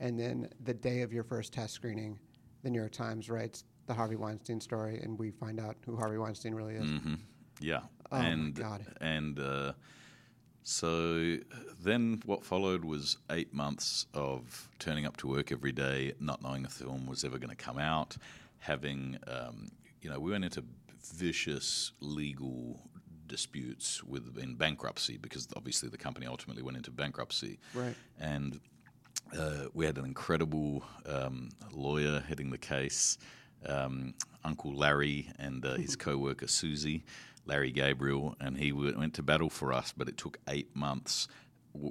[0.00, 2.18] And then the day of your first test screening,
[2.62, 6.18] the New York Times writes the Harvey Weinstein story, and we find out who Harvey
[6.18, 6.84] Weinstein really is.
[6.84, 7.14] Mm-hmm.
[7.60, 7.80] Yeah.
[8.10, 8.86] Oh and, God.
[9.00, 9.72] And uh,
[10.62, 11.36] so
[11.80, 16.64] then what followed was eight months of turning up to work every day, not knowing
[16.64, 18.16] if the film was ever going to come out,
[18.58, 19.68] having, um,
[20.00, 20.64] you know, we went into
[21.14, 22.80] vicious legal
[23.26, 27.58] disputes with in bankruptcy because obviously the company ultimately went into bankruptcy.
[27.74, 27.94] Right.
[28.18, 28.60] And
[29.36, 33.18] Uh, we had an incredible um, lawyer heading the case,
[33.66, 37.04] um, Uncle Larry, and uh, his co worker Susie,
[37.48, 41.28] Larry Gabriel, and he went to battle for us, but it took eight months.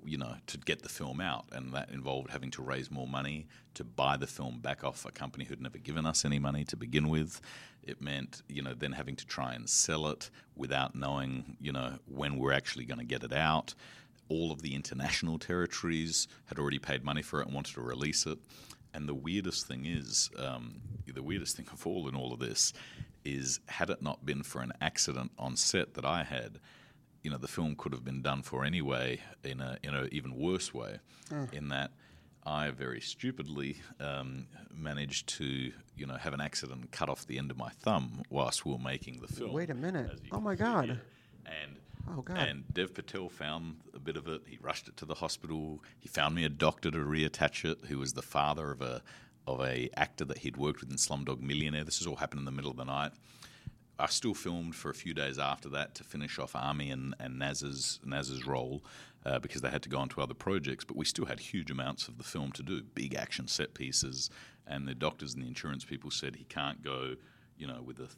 [0.06, 3.48] You know, to get the film out, and that involved having to raise more money
[3.76, 6.76] to buy the film back off a company who'd never given us any money to
[6.76, 7.40] begin with.
[7.84, 12.00] It meant, you know, then having to try and sell it without knowing, you know,
[12.06, 13.76] when we're actually going to get it out
[14.30, 18.26] all of the international territories had already paid money for it and wanted to release
[18.26, 18.38] it.
[18.94, 22.74] And the weirdest thing is, um, the weirdest thing of all in all of this
[23.34, 26.60] is, had it not been for an accident on set that I had,
[27.24, 30.36] you know, the film could have been done for anyway in a in an even
[30.36, 31.00] worse way,
[31.52, 31.92] in that
[32.46, 37.38] I very stupidly um, managed to, you know, have an accident and cut off the
[37.38, 39.52] end of my thumb whilst we were making the film.
[39.54, 40.20] Wait a minute.
[40.32, 41.02] Oh my God.
[41.46, 41.76] And
[42.10, 42.38] Oh, God.
[42.38, 44.44] and Dev Patel found a bit of it.
[44.48, 45.84] He rushed it to the hospital.
[46.00, 49.02] He found me a doctor to reattach it, who was the father of a
[49.48, 51.86] of a actor that he'd worked with in Slumdog Millionaire.
[51.86, 53.14] This has all happened in the middle of the night.
[54.00, 57.40] I still filmed for a few days after that to finish off Armie and, and
[57.40, 58.84] Naz's Naz's role
[59.26, 60.86] uh, because they had to go on to other projects.
[60.86, 64.30] But we still had huge amounts of the film to do, big action set pieces.
[64.68, 67.16] And the doctors and the insurance people said he can't go,
[67.58, 68.10] you know, with the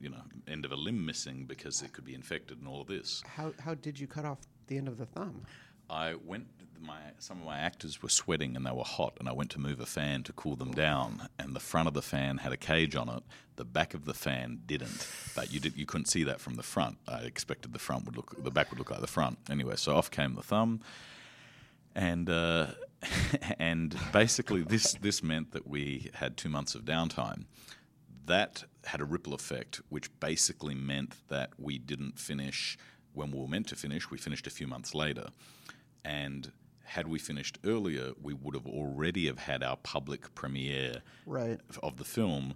[0.00, 2.88] you know end of a limb missing because it could be infected and all of
[2.88, 3.22] this.
[3.26, 5.42] How how did you cut off the end of the thumb?
[5.88, 6.46] I went.
[6.82, 9.60] My some of my actors were sweating and they were hot, and I went to
[9.60, 11.28] move a fan to cool them down.
[11.38, 13.22] And the front of the fan had a cage on it.
[13.56, 15.76] The back of the fan didn't, but you did.
[15.76, 16.96] You couldn't see that from the front.
[17.06, 19.38] I expected the front would look, the back would look like the front.
[19.50, 20.80] Anyway, so off came the thumb,
[21.94, 22.68] and uh,
[23.58, 27.44] and basically this this meant that we had two months of downtime.
[28.26, 32.78] That had a ripple effect, which basically meant that we didn't finish
[33.12, 34.10] when we were meant to finish.
[34.10, 35.28] We finished a few months later,
[36.04, 36.52] and
[36.90, 41.60] had we finished earlier, we would have already have had our public premiere Right.
[41.84, 42.54] of the film.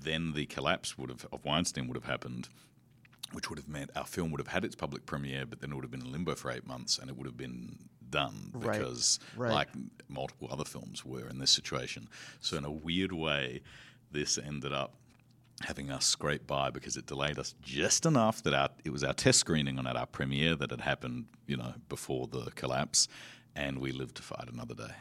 [0.00, 2.48] Then the collapse would have of Weinstein would have happened,
[3.32, 5.74] which would have meant our film would have had its public premiere, but then it
[5.74, 8.78] would have been in limbo for eight months, and it would have been done Right.
[8.78, 9.52] because, Right.
[9.52, 9.68] like
[10.08, 12.08] multiple other films were in this situation.
[12.40, 13.60] So in a weird way,
[14.10, 14.94] this ended up
[15.60, 19.12] having us scrape by because it delayed us just enough that our it was our
[19.14, 23.08] test screening on at our premiere that had happened, you know, before the collapse,
[23.56, 24.94] and we live to fight another day.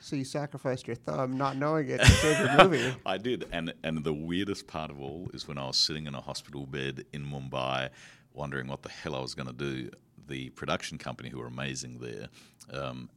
[0.00, 2.94] So you sacrificed your thumb, not knowing it, to save your movie.
[3.06, 6.14] I did, and and the weirdest part of all is when I was sitting in
[6.14, 7.90] a hospital bed in Mumbai,
[8.34, 9.90] wondering what the hell I was going to do.
[10.26, 12.28] The production company, who were amazing there,
[12.72, 13.10] um,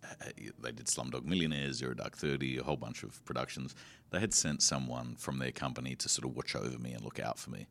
[0.59, 3.75] they did Slumdog Millionaire, Zero Dark Thirty, a whole bunch of productions.
[4.11, 7.19] They had sent someone from their company to sort of watch over me and look
[7.19, 7.65] out for me.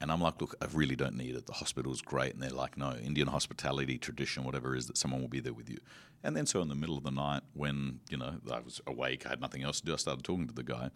[0.00, 1.46] And I'm like, look, I really don't need it.
[1.46, 2.34] The hospital's great.
[2.34, 5.52] And they're like, no, Indian hospitality tradition, whatever it is, that someone will be there
[5.52, 5.78] with you.
[6.22, 9.26] And then so in the middle of the night, when you know I was awake,
[9.26, 9.92] I had nothing else to do.
[9.92, 10.90] I started talking to the guy,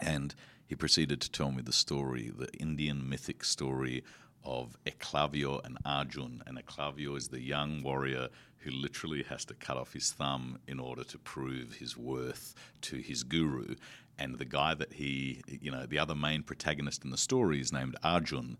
[0.00, 0.34] and
[0.66, 4.04] he proceeded to tell me the story, the Indian mythic story
[4.44, 6.42] of Eklavya and Arjun.
[6.46, 10.78] And Eklavya is the young warrior who literally has to cut off his thumb in
[10.78, 13.74] order to prove his worth to his guru.
[14.18, 17.72] And the guy that he, you know, the other main protagonist in the story is
[17.72, 18.58] named Arjun.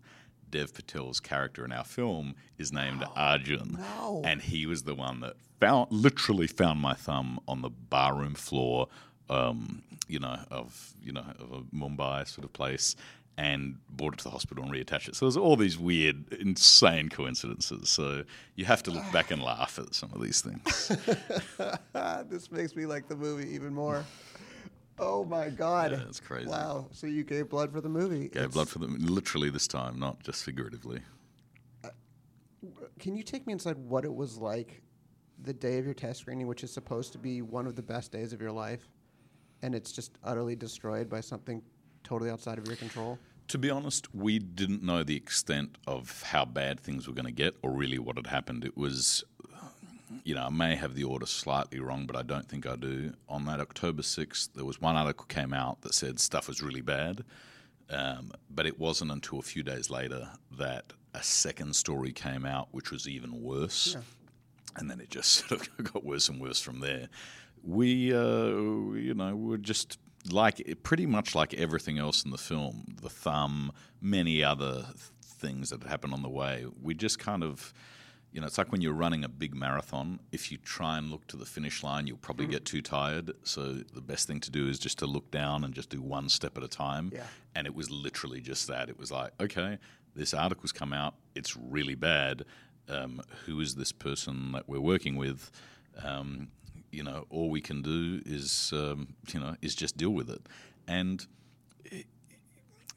[0.49, 3.79] Dev Patel's character in our film is named Arjun.
[3.79, 4.21] no.
[4.23, 8.87] And he was the one that found, literally found my thumb on the barroom floor,
[9.29, 12.95] um, you know, of you know of a Mumbai sort of place,
[13.37, 15.15] and brought it to the hospital and reattached it.
[15.15, 17.89] So there's all these weird, insane coincidences.
[17.89, 18.23] So
[18.55, 20.91] you have to look back and laugh at some of these things.
[22.29, 24.05] this makes me like the movie even more.
[24.99, 25.91] Oh my god.
[25.91, 26.47] Yeah, it's crazy.
[26.47, 26.87] Wow.
[26.91, 28.29] So you gave blood for the movie.
[28.29, 31.01] Gave blood for them, literally this time, not just figuratively.
[32.99, 34.81] Can you take me inside what it was like
[35.41, 38.11] the day of your test screening, which is supposed to be one of the best
[38.11, 38.87] days of your life,
[39.61, 41.61] and it's just utterly destroyed by something
[42.03, 43.19] totally outside of your control?
[43.49, 47.33] To be honest, we didn't know the extent of how bad things were going to
[47.33, 48.63] get or really what had happened.
[48.63, 49.23] It was,
[50.23, 53.13] you know, I may have the order slightly wrong, but I don't think I do.
[53.29, 56.81] On that October 6th, there was one article came out that said stuff was really
[56.81, 57.23] bad.
[57.89, 62.69] Um, but it wasn't until a few days later that a second story came out,
[62.71, 63.95] which was even worse.
[64.75, 67.09] And then it just sort of got worse and worse from there.
[67.63, 68.47] We, uh,
[68.95, 69.99] you know, we're just
[70.31, 73.71] like pretty much like everything else in the film the thumb,
[74.01, 74.85] many other
[75.21, 76.65] things that happened on the way.
[76.81, 77.73] We just kind of,
[78.33, 80.19] you know, it's like when you're running a big marathon.
[80.31, 83.31] If you try and look to the finish line, you'll probably get too tired.
[83.43, 86.29] So the best thing to do is just to look down and just do one
[86.29, 87.11] step at a time.
[87.13, 87.23] Yeah.
[87.53, 88.89] And it was literally just that.
[88.89, 89.77] It was like, okay,
[90.15, 91.13] this article's come out.
[91.35, 92.43] It's really bad.
[92.89, 95.51] Um, who is this person that we're working with?
[96.03, 96.47] Um,
[96.91, 100.41] you know, all we can do is, um, you know, is just deal with it.
[100.87, 101.25] And,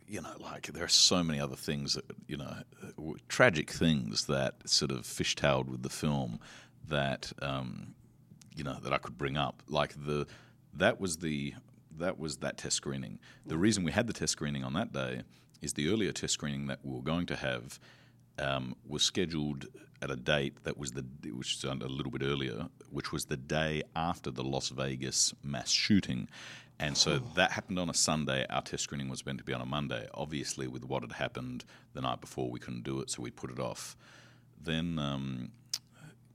[0.09, 2.55] you know, like there are so many other things that, you know,
[3.29, 6.39] tragic things that sort of fishtailed with the film
[6.89, 7.95] that, um,
[8.55, 9.63] you know, that I could bring up.
[9.69, 10.27] Like the,
[10.75, 11.55] that was the,
[11.99, 13.19] that was that test screening.
[13.47, 15.23] The reason we had the test screening on that day
[15.63, 17.79] is the earlier test screening that we were going to have
[18.39, 19.67] um, was scheduled
[20.03, 23.37] at a date that was the which was a little bit earlier, which was the
[23.37, 26.29] day after the Las Vegas mass shooting.
[26.79, 27.23] And so oh.
[27.37, 28.45] that happened on a Sunday.
[28.51, 30.09] Our test screening was meant to be on a Monday.
[30.15, 33.51] Obviously, with what had happened the night before, we couldn't do it, so we put
[33.51, 33.97] it off.
[34.63, 35.53] Then, um,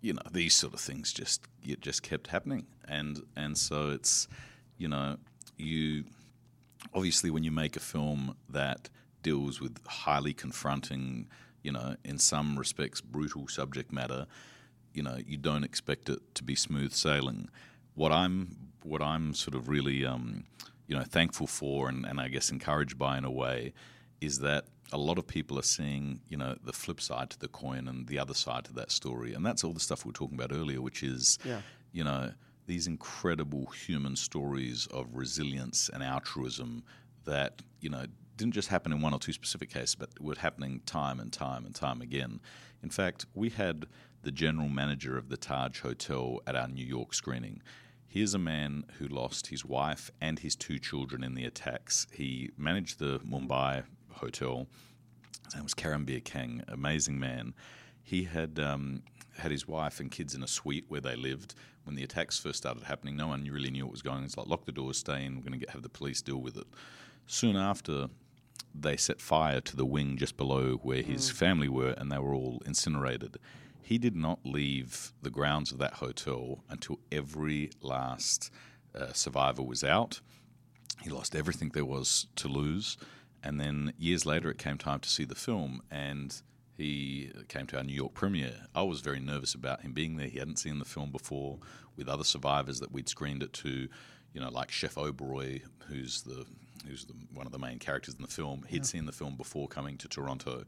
[0.02, 4.28] you know, these sort of things just it just kept happening, and and so it's,
[4.78, 5.18] you know,
[5.58, 6.06] you
[6.96, 8.90] obviously when you make a film that
[9.22, 11.28] deals with highly confronting
[11.64, 14.26] you know, in some respects, brutal subject matter,
[14.94, 17.50] you know, you don't expect it to be smooth sailing.
[17.96, 20.44] What I'm, what I'm sort of really, um,
[20.88, 23.74] you know, thankful for, and, and I guess encouraged by in a way,
[24.20, 27.48] is that a lot of people are seeing, you know, the flip side to the
[27.48, 30.14] coin and the other side to that story, and that's all the stuff we were
[30.14, 31.62] talking about earlier, which is, yeah.
[31.92, 32.32] you know,
[32.68, 36.84] these incredible human stories of resilience and altruism
[37.26, 38.06] that you know
[38.38, 41.66] didn't just happen in one or two specific cases, but were happening time and time
[41.66, 42.40] and time again.
[42.82, 43.86] In fact, we had
[44.24, 47.62] the general manager of the Taj Hotel at our New York screening.
[48.08, 52.08] Here's a man who lost his wife and his two children in the attacks.
[52.12, 54.68] He managed the Mumbai hotel.
[55.46, 57.54] His name was Karambir Kang, amazing man.
[58.04, 59.04] He had um,
[59.38, 61.56] had his wife and kids in a suite where they lived.
[61.84, 64.24] When the attacks first started happening, no one really knew what was going on.
[64.26, 66.58] It's like, lock the doors, stay in, we're going to have the police deal with
[66.58, 66.68] it.
[67.28, 68.08] Soon after,
[68.76, 71.34] they set fire to the wing just below where his mm.
[71.34, 73.38] family were, and they were all incinerated.
[73.92, 78.50] He did not leave the grounds of that hotel until every last
[78.96, 80.22] uh, survivor was out.
[81.02, 82.96] He lost everything there was to lose.
[83.44, 86.42] And then years later, it came time to see the film, and
[86.78, 88.62] he came to our New York premiere.
[88.74, 90.28] I was very nervous about him being there.
[90.30, 91.60] He hadn't seen the film before
[91.98, 93.90] with other survivors that we'd screened it to,
[94.34, 96.46] you know, like Chef Oberoi, who's the
[96.88, 98.84] who's the, one of the main characters in the film, he'd yeah.
[98.84, 100.64] seen the film before coming to Toronto.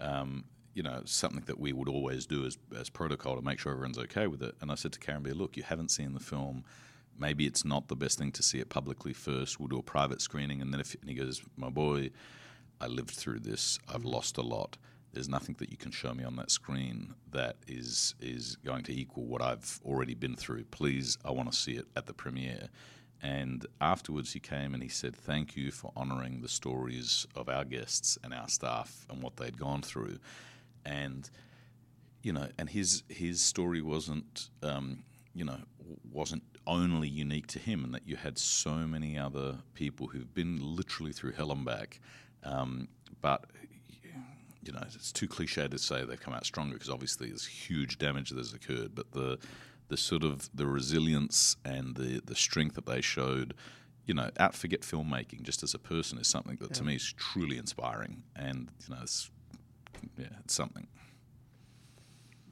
[0.00, 3.72] Um, you know, something that we would always do as, as protocol to make sure
[3.72, 4.54] everyone's okay with it.
[4.60, 6.64] And I said to Karambir, look, you haven't seen the film.
[7.18, 9.58] Maybe it's not the best thing to see it publicly first.
[9.58, 10.62] We'll do a private screening.
[10.62, 12.10] And then if and he goes, my boy,
[12.80, 13.78] I lived through this.
[13.88, 14.12] I've mm.
[14.12, 14.78] lost a lot.
[15.12, 18.92] There's nothing that you can show me on that screen that is is going to
[18.92, 20.64] equal what I've already been through.
[20.66, 22.68] Please, I want to see it at the premiere.
[23.22, 27.64] And afterwards, he came and he said, Thank you for honoring the stories of our
[27.64, 30.18] guests and our staff and what they'd gone through.
[30.84, 31.28] And,
[32.22, 35.58] you know, and his, his story wasn't, um, you know,
[36.10, 40.58] wasn't only unique to him, and that you had so many other people who've been
[40.60, 42.00] literally through hell and back.
[42.44, 42.88] Um,
[43.20, 43.46] but,
[44.62, 47.98] you know, it's too cliche to say they've come out stronger because obviously there's huge
[47.98, 48.94] damage that has occurred.
[48.94, 49.38] But the,
[49.88, 53.54] the sort of the resilience and the the strength that they showed
[54.10, 56.74] you know, out forget filmmaking just as a person is something that yeah.
[56.74, 59.30] to me is truly inspiring, and you know, it's
[60.18, 60.86] yeah, it's something.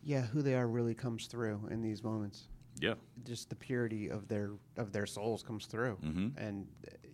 [0.02, 2.48] Yeah, who they are really comes through in these moments.
[2.80, 6.38] Yeah, just the purity of their of their souls comes through, mm-hmm.
[6.38, 7.08] and uh,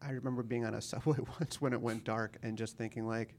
[0.00, 3.34] I remember being on a subway once when it went dark, and just thinking like,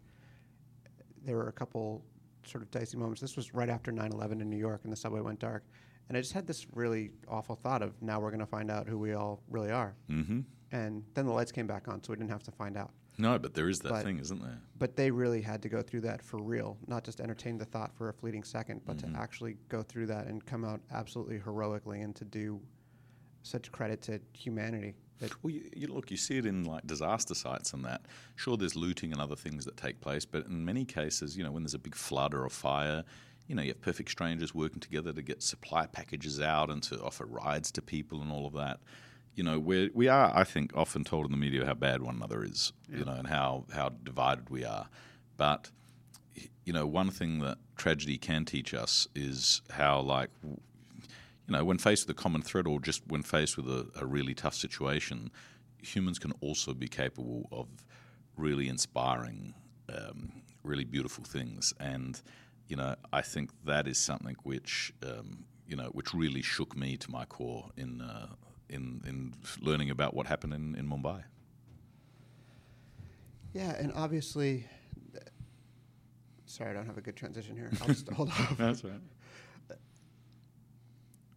[1.25, 2.03] there were a couple
[2.45, 3.21] sort of dicey moments.
[3.21, 5.63] This was right after 9/11 in New York, and the subway went dark,
[6.09, 8.87] and I just had this really awful thought of now we're going to find out
[8.87, 9.95] who we all really are.
[10.09, 10.41] Mm-hmm.
[10.71, 12.91] And then the lights came back on, so we didn't have to find out.
[13.19, 14.57] No, but there is that but, thing, isn't there?
[14.77, 17.93] But they really had to go through that for real, not just entertain the thought
[17.93, 19.13] for a fleeting second, but mm-hmm.
[19.13, 22.61] to actually go through that and come out absolutely heroically and to do
[23.43, 24.95] such credit to humanity.
[25.43, 28.03] Well, you, you, look, you see it in like disaster sites and that.
[28.37, 31.51] Sure, there's looting and other things that take place, but in many cases, you know,
[31.51, 33.03] when there's a big flood or a fire,
[33.47, 37.01] you know, you have perfect strangers working together to get supply packages out and to
[37.01, 38.79] offer rides to people and all of that.
[39.39, 42.17] You know, we we are, I think, often told in the media how bad one
[42.17, 42.99] another is, yeah.
[42.99, 44.89] you know, and how how divided we are.
[45.37, 45.71] But
[46.65, 51.77] you know, one thing that tragedy can teach us is how like you know, when
[51.77, 55.31] faced with a common threat or just when faced with a, a really tough situation,
[55.81, 57.69] humans can also be capable of
[58.35, 59.53] really inspiring,
[59.87, 61.73] um, really beautiful things.
[61.79, 62.21] And,
[62.67, 66.97] you know, I think that is something which, um, you know, which really shook me
[66.97, 68.27] to my core in, uh,
[68.69, 71.23] in, in learning about what happened in, in Mumbai.
[73.53, 74.67] Yeah, and obviously,
[76.45, 77.71] sorry, I don't have a good transition here.
[77.81, 78.57] I'll just hold off.
[78.57, 79.01] That's right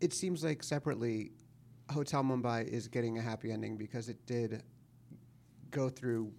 [0.02, 1.30] it seems like separately,
[1.88, 4.62] Hotel Mumbai is getting a happy ending because it did
[5.70, 6.32] go through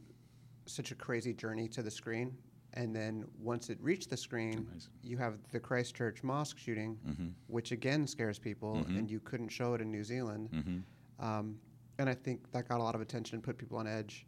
[0.66, 2.36] such a crazy journey to the screen.
[2.76, 4.68] And then once it reached the screen,
[5.04, 7.28] you have the Christchurch mosque shooting, Mm-hmm.
[7.48, 10.50] which again scares people, and you couldn't show it in New Zealand.
[10.52, 11.24] Mm-hmm.
[11.26, 11.60] Um,
[12.00, 14.26] and I think that got a lot of attention and put people on edge.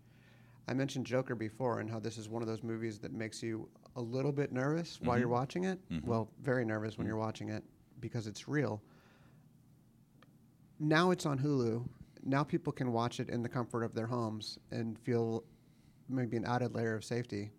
[0.67, 3.67] I mentioned Joker before and how this is one of those movies that makes you
[3.95, 5.79] a little bit nervous while you're watching it.
[6.03, 7.63] Well, very nervous when you're watching it
[7.99, 8.81] because it's real.
[10.79, 11.87] Now it's on Hulu.
[12.23, 15.43] Now people can watch it in the comfort of their homes and feel
[16.09, 17.51] maybe an added layer of safety.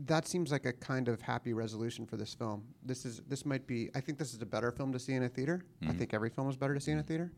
[0.00, 2.64] That seems like a kind of happy resolution for this film.
[2.84, 5.22] This is this might be I think this is a better film to see in
[5.22, 5.64] a theater.
[5.86, 7.32] I think every film is better to see in a theater.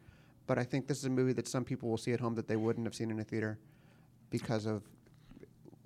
[0.46, 2.46] But I think this is a movie that some people will see at home that
[2.46, 3.58] they wouldn't have seen in a theater
[4.30, 4.84] because of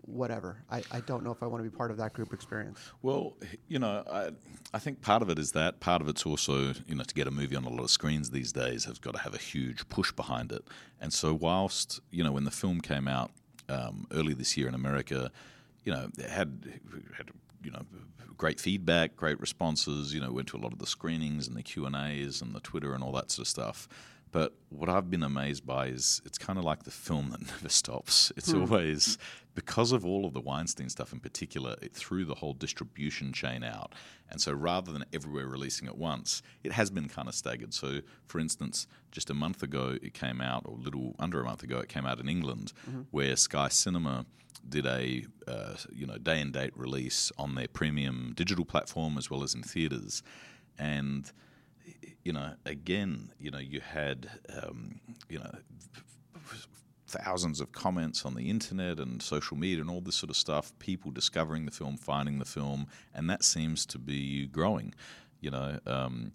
[0.03, 0.63] whatever.
[0.71, 2.79] I, I don't know if I want to be part of that group experience.
[3.03, 3.37] Well,
[3.69, 4.31] you know, I,
[4.75, 5.81] I think part of it is that.
[5.81, 8.31] Part of it's also, you know, to get a movie on a lot of screens
[8.31, 10.65] these days has got to have a huge push behind it.
[11.01, 13.31] And so, whilst, you know, when the film came out
[13.69, 15.31] um, early this year in America,
[15.85, 16.81] you know, had,
[17.17, 17.31] had,
[17.63, 17.83] you know,
[18.37, 21.63] great feedback, great responses, you know, went to a lot of the screenings and the
[21.63, 23.89] Q&As and the Twitter and all that sort of stuff.
[24.33, 27.69] But what I've been amazed by is it's kind of like the film that never
[27.69, 28.33] stops.
[28.37, 29.19] It's always
[29.55, 33.65] because of all of the Weinstein stuff in particular, it threw the whole distribution chain
[33.65, 33.95] out.
[34.31, 37.75] And so rather than everywhere releasing at once, it has been kind of staggered.
[37.75, 41.45] So, for instance, just a month ago, it came out, or a little under a
[41.45, 42.73] month ago, it came out in England,
[43.11, 44.27] where Sky Cinema
[44.69, 49.31] did a uh, you know day and date release on their premium digital platform as
[49.31, 50.23] well as in theaters,
[50.79, 51.33] and
[52.25, 54.29] you know, again, you know, you had,
[54.63, 55.51] um, you know,
[57.07, 60.73] thousands of comments on the internet and social media and all this sort of stuff,
[60.79, 64.95] people discovering the film, finding the film, and that seems to be growing.
[65.41, 66.33] You know, um,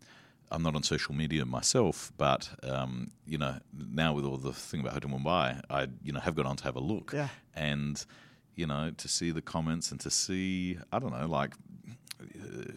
[0.52, 4.82] I'm not on social media myself, but um, you know, now with all the thing
[4.82, 7.30] about Hotel Mumbai, I you know have gone on to have a look, Yeah.
[7.56, 8.04] and
[8.56, 11.54] you know, to see the comments and to see, I don't know, like.
[12.22, 12.72] Uh,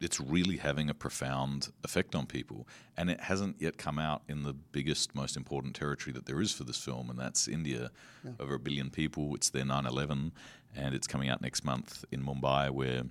[0.00, 2.66] it's really having a profound effect on people.
[2.96, 6.52] And it hasn't yet come out in the biggest, most important territory that there is
[6.52, 7.90] for this film, and that's India.
[8.38, 9.34] Over a billion people.
[9.34, 10.32] It's their 9 11,
[10.74, 13.02] and it's coming out next month in Mumbai, where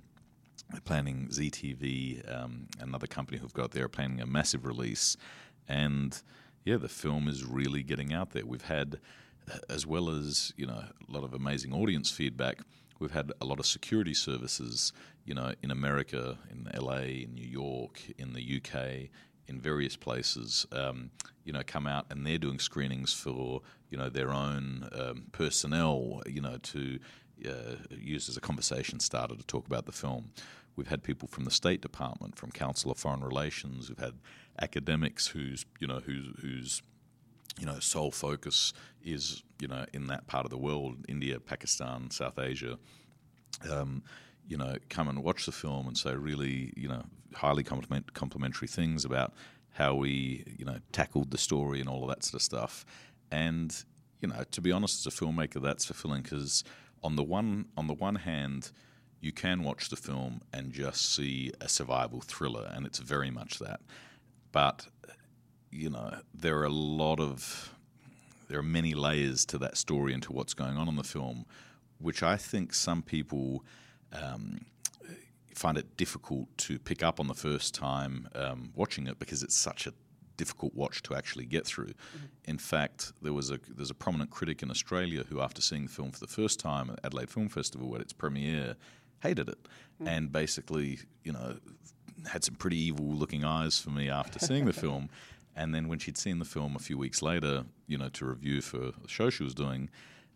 [0.70, 5.16] they're planning Zee TV, um, another company who've got there, are planning a massive release.
[5.68, 6.20] And
[6.64, 8.44] yeah, the film is really getting out there.
[8.44, 8.98] We've had,
[9.52, 12.58] uh, as well as, you know, a lot of amazing audience feedback,
[13.00, 14.92] we've had a lot of security services,
[15.24, 19.08] you know, in America, in LA, in New York, in the UK,
[19.48, 21.10] in various places, um,
[21.44, 26.22] you know, come out and they're doing screenings for, you know, their own um, personnel,
[26.26, 27.00] you know, to
[27.48, 30.30] uh, use as a conversation starter to talk about the film.
[30.76, 33.88] We've had people from the State Department, from Council of Foreign Relations.
[33.88, 34.14] We've had
[34.60, 36.82] academics whose, you know, whose, whose
[37.60, 38.72] you know, sole focus
[39.04, 42.78] is, you know, in that part of the world, India, Pakistan, South Asia,
[43.70, 44.02] um,
[44.48, 47.02] you know, come and watch the film and say really, you know,
[47.34, 49.34] highly compliment, complimentary things about
[49.72, 52.84] how we, you know, tackled the story and all of that sort of stuff.
[53.30, 53.84] And,
[54.20, 56.64] you know, to be honest, as a filmmaker, that's fulfilling because
[57.02, 58.72] on the one on the one hand,
[59.20, 63.58] you can watch the film and just see a survival thriller, and it's very much
[63.58, 63.80] that.
[64.50, 64.86] But
[65.70, 67.74] you know, there are a lot of
[68.48, 71.46] there are many layers to that story and to what's going on in the film,
[71.98, 73.64] which I think some people
[74.12, 74.66] um,
[75.54, 79.56] find it difficult to pick up on the first time um, watching it because it's
[79.56, 79.92] such a
[80.36, 81.92] difficult watch to actually get through.
[82.44, 85.92] In fact, there was a there's a prominent critic in Australia who, after seeing the
[85.92, 88.74] film for the first time at Adelaide Film Festival at its premiere,
[89.22, 89.58] hated it
[90.06, 91.56] and basically, you know,
[92.30, 95.08] had some pretty evil looking eyes for me after seeing the film.
[95.56, 98.60] And then when she'd seen the film a few weeks later, you know, to review
[98.60, 99.90] for a show she was doing,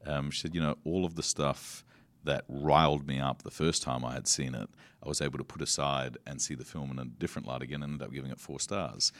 [0.06, 1.84] um, she said, you know, all of the stuff
[2.24, 4.68] that riled me up the first time I had seen it,
[5.02, 7.82] I was able to put aside and see the film in a different light again
[7.82, 9.12] and ended up giving it four stars.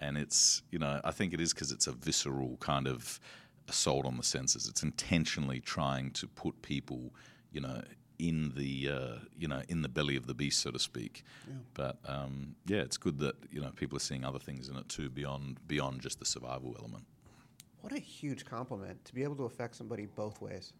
[0.00, 3.20] And it's, you know, I think it is because it's a visceral kind of
[3.68, 4.68] assault on the senses.
[4.68, 7.12] It's intentionally trying to put people,
[7.52, 7.82] you know,
[8.22, 11.24] in the uh, you know in the belly of the beast, so to speak.
[11.74, 14.88] But um, yeah, it's good that you know people are seeing other things in it
[14.88, 17.04] too beyond beyond just the survival element.
[17.80, 20.72] What a huge compliment to be able to affect somebody both ways.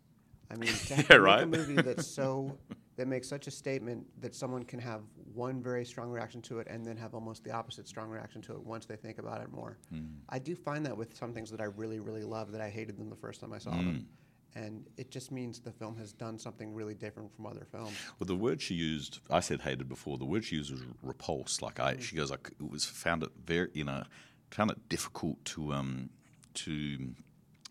[0.51, 2.57] I mean, to Yeah, make a movie that's so
[2.97, 5.01] that makes such a statement that someone can have
[5.35, 8.53] one very strong reaction to it and then have almost the opposite strong reaction to
[8.53, 9.79] it once they think about it more.
[9.89, 10.05] Hmm.
[10.29, 12.99] I do find that with some things that I really, really love that I hated
[12.99, 14.07] them the first time I saw them.
[14.55, 17.97] And it just means the film has done something really different from other films.
[18.19, 20.19] Well, the word she used, I said hated before.
[20.19, 21.63] The word she used was repulsed.
[21.63, 24.03] Like I, she goes, I was found it very, you know,
[24.51, 26.11] found it difficult to um,
[26.55, 27.15] to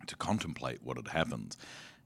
[0.08, 1.56] to contemplate what had happened.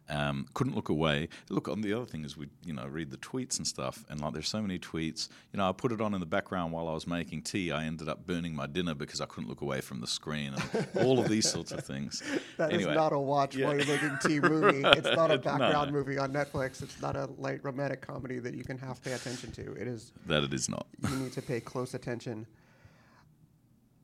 [0.07, 1.29] Um, couldn't look away.
[1.49, 4.21] Look, on the other thing is we, you know, read the tweets and stuff, and
[4.21, 5.29] like there's so many tweets.
[5.51, 7.71] You know, I put it on in the background while I was making tea.
[7.71, 10.87] I ended up burning my dinner because I couldn't look away from the screen, and
[11.05, 12.21] all of these sorts of things.
[12.57, 13.65] That is anyway, not a watch yeah.
[13.67, 14.81] while you're making tea movie.
[14.85, 15.41] It's not a No.
[15.41, 16.81] background movie on Netflix.
[16.81, 19.73] It's not a light romantic comedy that you can half pay attention to.
[19.73, 20.85] It is that it is not.
[21.09, 22.45] you need to pay close attention.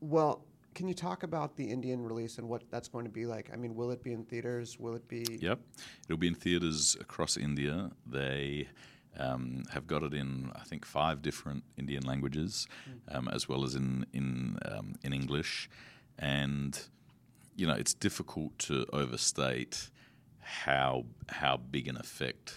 [0.00, 0.44] Well,
[0.74, 3.50] can you talk about the Indian release and what that's going to be like?
[3.52, 4.78] I mean, will it be in theaters?
[4.78, 5.38] Will it be?
[5.40, 5.60] Yep,
[6.06, 7.90] it'll be in theaters across India.
[8.06, 8.68] They
[9.18, 12.66] um, have got it in, I think, five different Indian languages,
[13.10, 15.68] um, as well as in in um, in English,
[16.18, 16.78] and
[17.56, 19.90] you know it's difficult to overstate
[20.40, 22.54] how how big an effect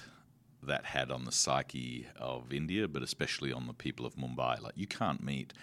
[0.63, 4.61] that had on the psyche of India, but especially on the people of Mumbai.
[4.61, 5.53] Like you can't meet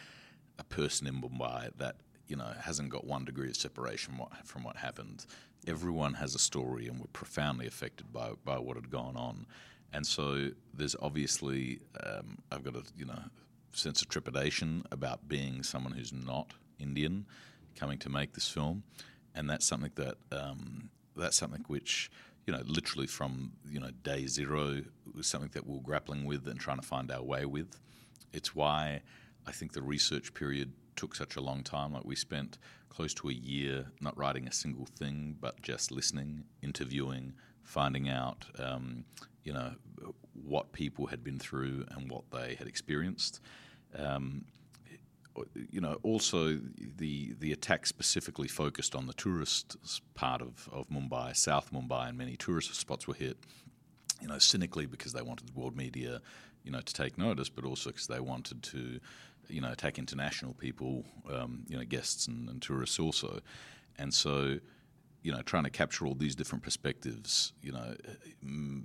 [0.59, 1.96] a person in Mumbai that
[2.32, 5.26] you know hasn't got one degree of separation from what happened.
[5.66, 9.44] Everyone has a story, and were profoundly affected by by what had gone on.
[9.92, 13.22] And so there's obviously um, I've got a you know
[13.72, 17.26] sense of trepidation about being someone who's not Indian
[17.76, 18.82] coming to make this film,
[19.34, 22.10] and that's something that um, that's something which
[22.46, 24.80] you know literally from you know day zero
[25.14, 27.78] was something that we we're grappling with and trying to find our way with.
[28.32, 29.02] It's why
[29.46, 31.93] I think the research period took such a long time.
[31.93, 36.45] Like we spent close to a year not writing a single thing, but just listening,
[36.62, 37.34] interviewing,
[37.64, 39.05] finding out, um,
[39.45, 39.72] you know,
[40.34, 43.40] what people had been through and what they had experienced.
[43.97, 44.45] Um,
[45.70, 46.61] you know, also
[46.99, 49.76] the the attack specifically focused on the tourist
[50.14, 53.38] part of, of Mumbai, South Mumbai, and many tourist spots were hit.
[54.20, 56.20] You know, cynically because they wanted the world media,
[56.62, 59.01] you know, to take notice, but also because they wanted to,
[59.49, 63.40] you know, attack international people, um, you know, guests and, and tourists also,
[63.99, 64.59] and so,
[65.22, 67.95] you know, trying to capture all these different perspectives, you know,
[68.45, 68.82] mm,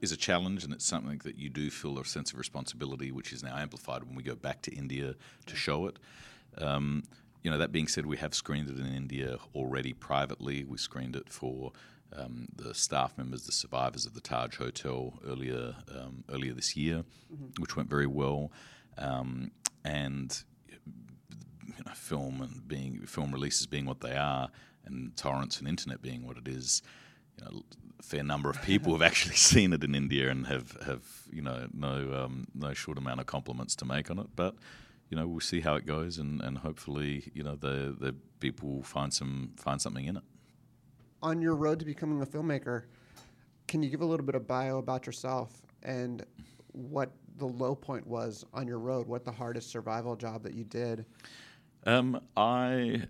[0.00, 3.32] is a challenge, and it's something that you do feel a sense of responsibility, which
[3.32, 5.14] is now amplified when we go back to India
[5.46, 5.98] to show it.
[6.58, 7.04] Um,
[7.42, 10.64] you know, that being said, we have screened it in India already privately.
[10.64, 11.72] We screened it for
[12.16, 17.04] um, the staff members, the survivors of the Taj Hotel earlier um, earlier this year,
[17.58, 18.50] which went very well.
[18.96, 19.50] Um,
[19.88, 24.48] and you know, film and being film releases being what they are,
[24.84, 26.82] and torrents and internet being what it is,
[27.38, 27.62] you know,
[27.98, 31.42] a fair number of people have actually seen it in India and have, have you
[31.42, 34.26] know no um, no short amount of compliments to make on it.
[34.36, 34.54] But
[35.08, 38.82] you know we'll see how it goes, and, and hopefully you know the the people
[38.82, 40.22] find some find something in it.
[41.22, 42.84] On your road to becoming a filmmaker,
[43.66, 45.50] can you give a little bit of bio about yourself
[45.82, 46.24] and
[46.72, 49.06] what the low point was on your road?
[49.06, 51.04] What the hardest survival job that you did?
[51.86, 53.02] Um, I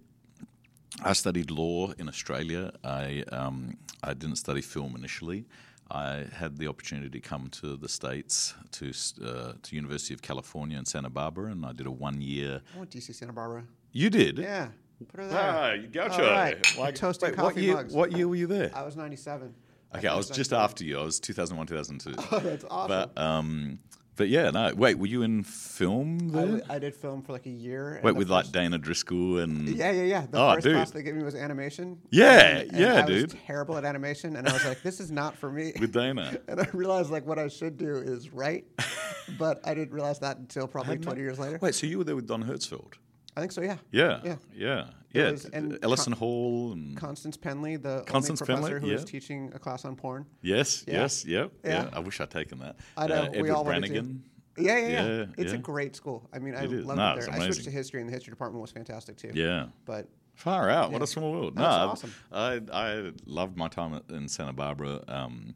[1.02, 2.72] I studied law in Australia.
[2.84, 5.46] I um, I didn't study film initially.
[5.90, 8.92] I had the opportunity to come to the states to
[9.24, 12.60] uh, to University of California in Santa Barbara, and I did a one year.
[12.74, 13.64] I went to UC Santa Barbara.
[13.92, 14.38] You did?
[14.38, 14.68] Yeah,
[15.08, 15.40] put her there.
[15.40, 16.22] Ah, you gotcha.
[16.24, 16.78] All right.
[16.78, 17.74] Like, Toasted wait, what coffee year?
[17.74, 17.94] mugs.
[17.94, 18.70] What year were you there?
[18.74, 19.54] I was 97.
[19.96, 20.98] Okay, I was just after you.
[20.98, 22.14] I was 2001, 2002.
[22.30, 22.88] Oh, that's awesome.
[23.14, 23.78] But um,
[24.18, 24.74] but yeah, no.
[24.74, 26.44] Wait, were you in film I, there?
[26.46, 28.00] w- I did film for like a year.
[28.04, 30.26] Wait, with like Dana Driscoll and Yeah, yeah, yeah.
[30.30, 30.74] The Oh, first dude.
[30.74, 31.98] class they gave me was animation.
[32.10, 33.38] Yeah, and, and yeah, I was dude.
[33.46, 36.36] terrible at animation, and I was like, "This is not for me." with Dana.
[36.48, 38.66] and I realized like what I should do is write,
[39.38, 41.58] but I didn't realize that until probably 20 years later.
[41.62, 42.94] Wait, so you were there with Don Hertzfeldt?
[43.38, 43.62] I think so.
[43.62, 43.76] Yeah.
[43.92, 44.36] Yeah, Yeah.
[44.52, 45.30] yeah, yeah.
[45.30, 49.58] was- and Ellison Hall and Constance Penley, the Constance professor Penley, who was teaching a
[49.60, 50.26] class on porn.
[50.42, 50.94] yes, Yeah.
[51.02, 51.84] yes, yep, yeah.
[51.84, 51.90] Yeah.
[51.92, 52.76] I wish I'd taken that.
[52.96, 53.88] I know, Uh, we Edward all wanted to.
[53.92, 54.24] Branigan.
[54.58, 55.06] Yeah, yeah, yeah.
[55.18, 56.28] Yeah, it's a great school.
[56.32, 57.32] I mean, I loved No, it there.
[57.32, 59.30] I switched to history, and the history department was fantastic too.
[59.34, 59.66] Yeah.
[59.84, 60.92] But Far out!
[60.92, 61.54] What a small world.
[61.56, 62.12] That's no, awesome.
[62.30, 65.02] I I loved my time at, in Santa Barbara.
[65.08, 65.54] Um,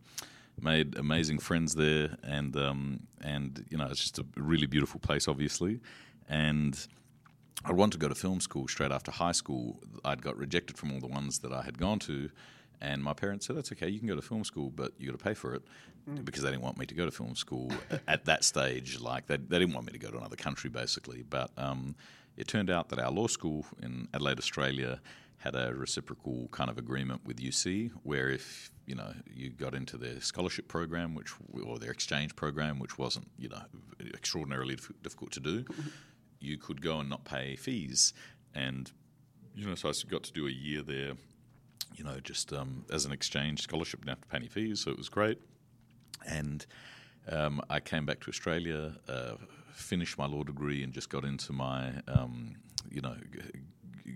[0.60, 5.26] made amazing friends there, and um, and you know it's just a really beautiful place,
[5.28, 5.80] obviously.
[6.28, 6.74] And
[7.64, 9.80] I wanted to go to film school straight after high school.
[10.04, 12.30] I'd got rejected from all the ones that I had gone to,
[12.80, 15.18] and my parents said, "That's okay, you can go to film school, but you got
[15.18, 15.62] to pay for it,"
[16.24, 17.70] because they didn't want me to go to film school
[18.08, 19.00] at that stage.
[19.00, 21.22] Like they, they didn't want me to go to another country, basically.
[21.22, 21.94] But um,
[22.36, 25.00] it turned out that our law school in Adelaide, Australia,
[25.38, 29.96] had a reciprocal kind of agreement with UC, where if you know you got into
[29.96, 31.32] their scholarship program, which
[31.64, 33.62] or their exchange program, which wasn't you know
[34.14, 35.64] extraordinarily dif- difficult to do,
[36.42, 38.12] you could go and not pay fees,
[38.54, 38.90] and
[39.54, 41.14] you know so I got to do a year there
[41.96, 44.90] you know, just um, as an exchange scholarship, didn't have to pay any fees, so
[44.90, 45.38] it was great.
[46.26, 46.64] And
[47.28, 49.34] um, I came back to Australia, uh,
[49.72, 52.56] finished my law degree, and just got into my, um,
[52.90, 53.16] you know,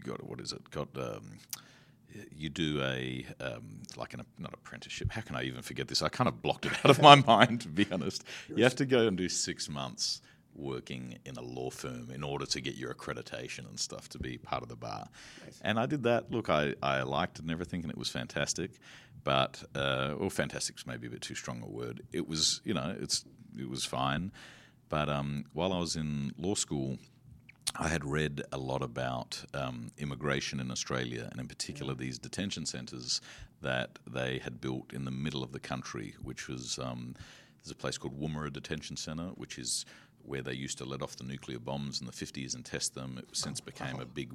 [0.04, 0.70] got what is it?
[0.70, 1.38] Got um,
[2.34, 5.12] you do a um, like an not apprenticeship.
[5.12, 6.02] How can I even forget this?
[6.02, 8.24] I kind of blocked it out of my mind, to be honest.
[8.54, 10.22] You have to go and do six months
[10.58, 14.38] working in a law firm in order to get your accreditation and stuff to be
[14.38, 15.08] part of the bar.
[15.44, 15.60] Nice.
[15.62, 16.30] And I did that.
[16.30, 18.72] Look, I, I liked it and everything, and it was fantastic.
[19.24, 22.02] But uh, well, fantastic is maybe a bit too strong a word.
[22.12, 23.24] It was, you know, it's
[23.58, 24.32] it was fine.
[24.88, 26.98] But um, while I was in law school,
[27.74, 31.98] I had read a lot about um, immigration in Australia, and in particular yeah.
[31.98, 33.20] these detention centres
[33.62, 37.14] that they had built in the middle of the country, which was um,
[37.62, 39.84] there's a place called Woomera Detention Centre, which is
[40.26, 43.18] where they used to let off the nuclear bombs in the 50s and test them.
[43.18, 44.32] It since became a big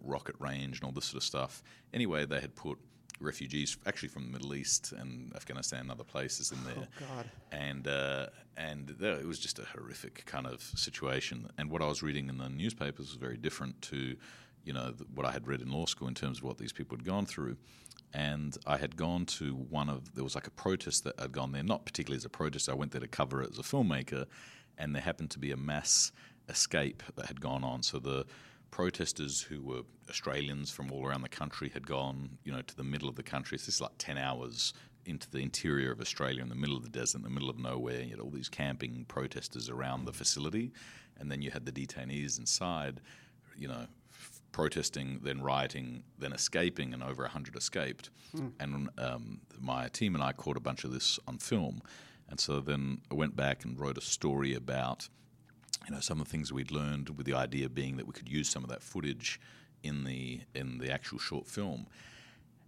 [0.00, 1.62] rocket range and all this sort of stuff.
[1.92, 2.78] Anyway, they had put
[3.20, 6.88] refugees, actually from the Middle East and Afghanistan and other places in there.
[7.02, 7.30] Oh God!
[7.50, 8.26] And uh,
[8.56, 11.48] and there, it was just a horrific kind of situation.
[11.58, 14.16] And what I was reading in the newspapers was very different to,
[14.64, 16.96] you know, what I had read in law school in terms of what these people
[16.96, 17.56] had gone through.
[18.14, 21.52] And I had gone to one of there was like a protest that I'd gone
[21.52, 22.68] there, not particularly as a protest.
[22.68, 24.26] I went there to cover it as a filmmaker,
[24.78, 26.12] and there happened to be a mass
[26.48, 27.82] escape that had gone on.
[27.82, 28.26] So the
[28.70, 32.84] protesters who were Australians from all around the country had gone, you know, to the
[32.84, 33.58] middle of the country.
[33.58, 36.82] So this is like ten hours into the interior of Australia, in the middle of
[36.82, 38.02] the desert, in the middle of nowhere.
[38.02, 40.72] You had all these camping protesters around the facility,
[41.18, 43.00] and then you had the detainees inside,
[43.56, 43.86] you know,
[44.52, 48.10] protesting, then rioting, then escaping, and over hundred escaped.
[48.36, 48.52] Mm.
[48.60, 51.82] And um, my team and I caught a bunch of this on film,
[52.32, 55.10] and so then I went back and wrote a story about
[55.86, 58.26] you know some of the things we'd learned with the idea being that we could
[58.26, 59.38] use some of that footage
[59.82, 61.86] in the in the actual short film.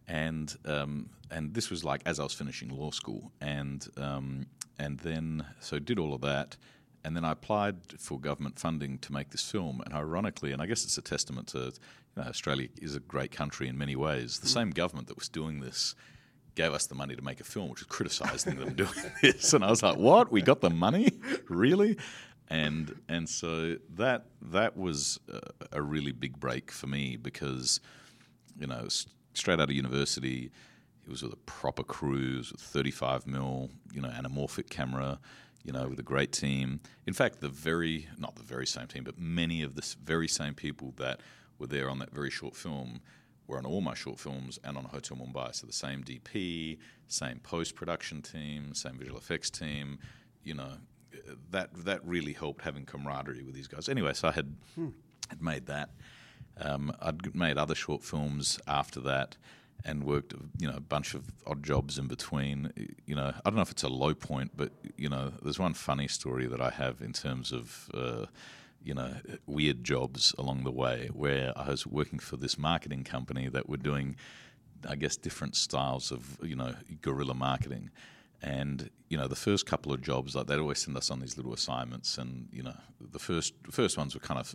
[0.07, 3.33] And um, and this was like as I was finishing law school.
[3.41, 4.45] And um,
[4.79, 6.59] and then so did all of that.
[7.03, 9.81] And then I applied for government funding to make this film.
[9.87, 11.73] And ironically and I guess it's a testament to you
[12.19, 14.53] know, Australia is a great country in many ways the mm.
[14.53, 15.95] same government that was doing this
[16.55, 18.91] gave us the money to make a film, which was criticising them doing
[19.23, 19.53] this.
[19.53, 20.31] And I was like, "What?
[20.33, 21.11] We got the money?
[21.49, 21.97] really?"
[22.49, 25.41] and and so that that was a,
[25.79, 27.81] a really big break for me because
[28.59, 28.87] you know
[29.33, 30.51] straight out of university
[31.05, 35.19] it was with a proper crew with 35 mil you know anamorphic camera
[35.65, 39.05] you know with a great team in fact the very not the very same team
[39.05, 41.21] but many of the very same people that
[41.59, 43.01] were there on that very short film
[43.47, 45.55] were on all my short films and on Hotel Mumbai.
[45.55, 46.79] So the same DP,
[47.09, 49.99] same post production team, same visual effects team,
[50.43, 50.73] you know,
[51.51, 53.89] that that really helped having camaraderie with these guys.
[53.89, 54.89] Anyway, so I had hmm.
[55.29, 55.91] had made that.
[56.59, 59.37] Um, I'd made other short films after that,
[59.85, 62.73] and worked you know a bunch of odd jobs in between.
[63.07, 65.75] You know, I don't know if it's a low point, but you know, there's one
[65.75, 67.91] funny story that I have in terms of.
[67.93, 68.27] Uh,
[68.85, 69.15] you know,
[69.47, 73.79] weird jobs along the way where I was working for this marketing company that were
[73.79, 74.17] doing,
[74.89, 77.91] I guess, different styles of, you know, guerrilla marketing.
[78.43, 81.39] And you know, the first couple of jobs, like they'd always send us on these
[81.39, 84.55] little assignments, and you know, the first first ones were kind of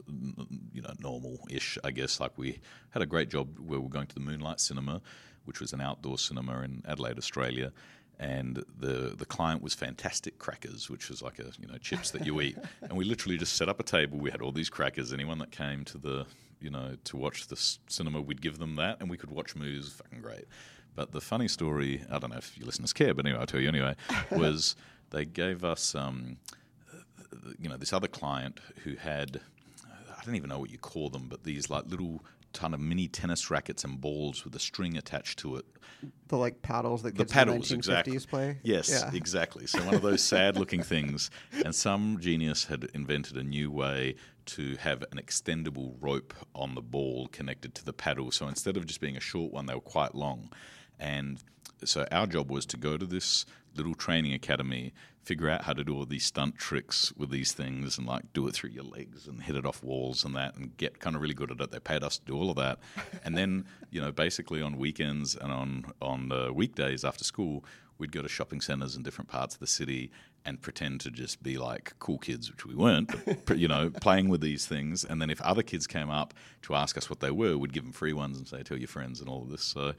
[0.71, 2.19] you know normal-ish, I guess.
[2.19, 2.59] Like we
[2.91, 5.01] had a great job where we were going to the Moonlight Cinema,
[5.45, 7.71] which was an outdoor cinema in Adelaide, Australia,
[8.19, 12.25] and the the client was fantastic crackers, which was like a you know chips that
[12.25, 14.17] you eat, and we literally just set up a table.
[14.17, 15.13] We had all these crackers.
[15.13, 16.25] Anyone that came to the
[16.59, 17.55] you know to watch the
[17.87, 19.89] cinema, we'd give them that, and we could watch movies.
[19.89, 20.45] Fucking great.
[20.95, 23.61] But the funny story, I don't know if your listeners care, but anyway, I'll tell
[23.61, 23.95] you anyway,
[24.31, 24.75] was
[25.11, 26.37] they gave us, um,
[27.57, 29.39] you know, this other client who had,
[29.87, 32.21] I don't even know what you call them, but these like little
[32.53, 35.65] ton of mini tennis rackets and balls with a string attached to it.
[36.27, 38.19] The like paddles that the paddles the 1950s exactly.
[38.19, 38.57] play.
[38.63, 39.11] Yes, yeah.
[39.13, 39.67] exactly.
[39.67, 41.29] So one of those sad-looking things,
[41.65, 44.15] and some genius had invented a new way
[44.47, 48.31] to have an extendable rope on the ball connected to the paddle.
[48.31, 50.51] So instead of just being a short one, they were quite long.
[50.99, 51.43] And
[51.83, 53.45] so our job was to go to this
[53.75, 57.97] little training academy, figure out how to do all these stunt tricks with these things
[57.97, 60.75] and like do it through your legs and hit it off walls and that and
[60.77, 61.71] get kind of really good at it.
[61.71, 62.79] They paid us to do all of that.
[63.23, 67.63] and then, you know, basically on weekends and on, on uh, weekdays after school,
[67.99, 70.09] we'd go to shopping centers in different parts of the city
[70.45, 73.11] and pretend to just be like cool kids, which we weren't,
[73.45, 75.03] but, you know, playing with these things.
[75.03, 77.83] And then if other kids came up to ask us what they were, we'd give
[77.83, 79.63] them free ones and say, tell your friends and all of this.
[79.63, 79.93] So,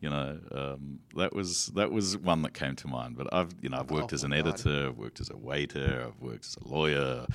[0.00, 3.16] you know, um, that was that was one that came to mind.
[3.16, 6.06] But I've you know I've worked oh, as an editor, I've worked as a waiter,
[6.06, 7.26] I've worked as a lawyer,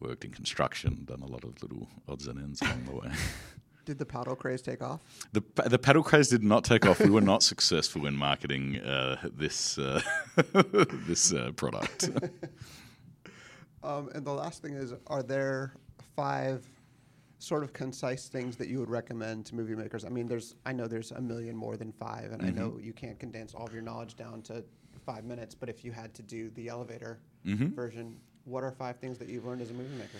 [0.00, 3.12] worked in construction, done a lot of little odds and ends along the way.
[3.84, 5.00] Did the paddle craze take off?
[5.32, 7.00] The the paddle craze did not take off.
[7.00, 10.02] We were not successful in marketing uh, this uh,
[11.06, 12.10] this uh, product.
[13.82, 15.72] um, and the last thing is, are there
[16.14, 16.66] five
[17.38, 20.04] sort of concise things that you would recommend to movie makers?
[20.04, 22.46] I mean, there's I know there's a million more than five, and mm-hmm.
[22.46, 24.64] I know you can't condense all of your knowledge down to
[25.06, 25.54] five minutes.
[25.54, 27.74] But if you had to do the elevator mm-hmm.
[27.74, 30.18] version, what are five things that you've learned as a movie maker?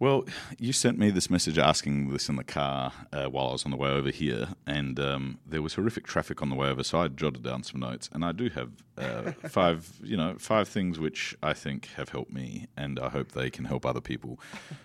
[0.00, 0.26] Well,
[0.58, 3.72] you sent me this message asking this in the car uh, while I was on
[3.72, 7.00] the way over here, and um, there was horrific traffic on the way over, so
[7.00, 11.00] I jotted down some notes, and I do have uh, five, you know, five things
[11.00, 14.38] which I think have helped me, and I hope they can help other people.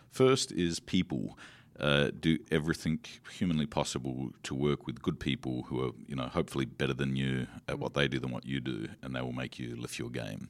[0.09, 1.37] First is people.
[1.79, 2.99] Uh, do everything
[3.31, 7.47] humanly possible to work with good people who are, you know, hopefully better than you
[7.67, 10.09] at what they do than what you do, and they will make you lift your
[10.09, 10.49] game.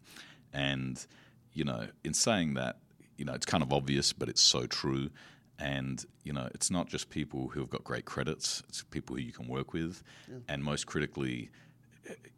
[0.51, 1.05] And
[1.53, 2.78] you know, in saying that,
[3.17, 5.09] you know, it's kind of obvious, but it's so true.
[5.59, 9.21] And you know, it's not just people who have got great credits; it's people who
[9.21, 10.39] you can work with, yeah.
[10.49, 11.51] and most critically,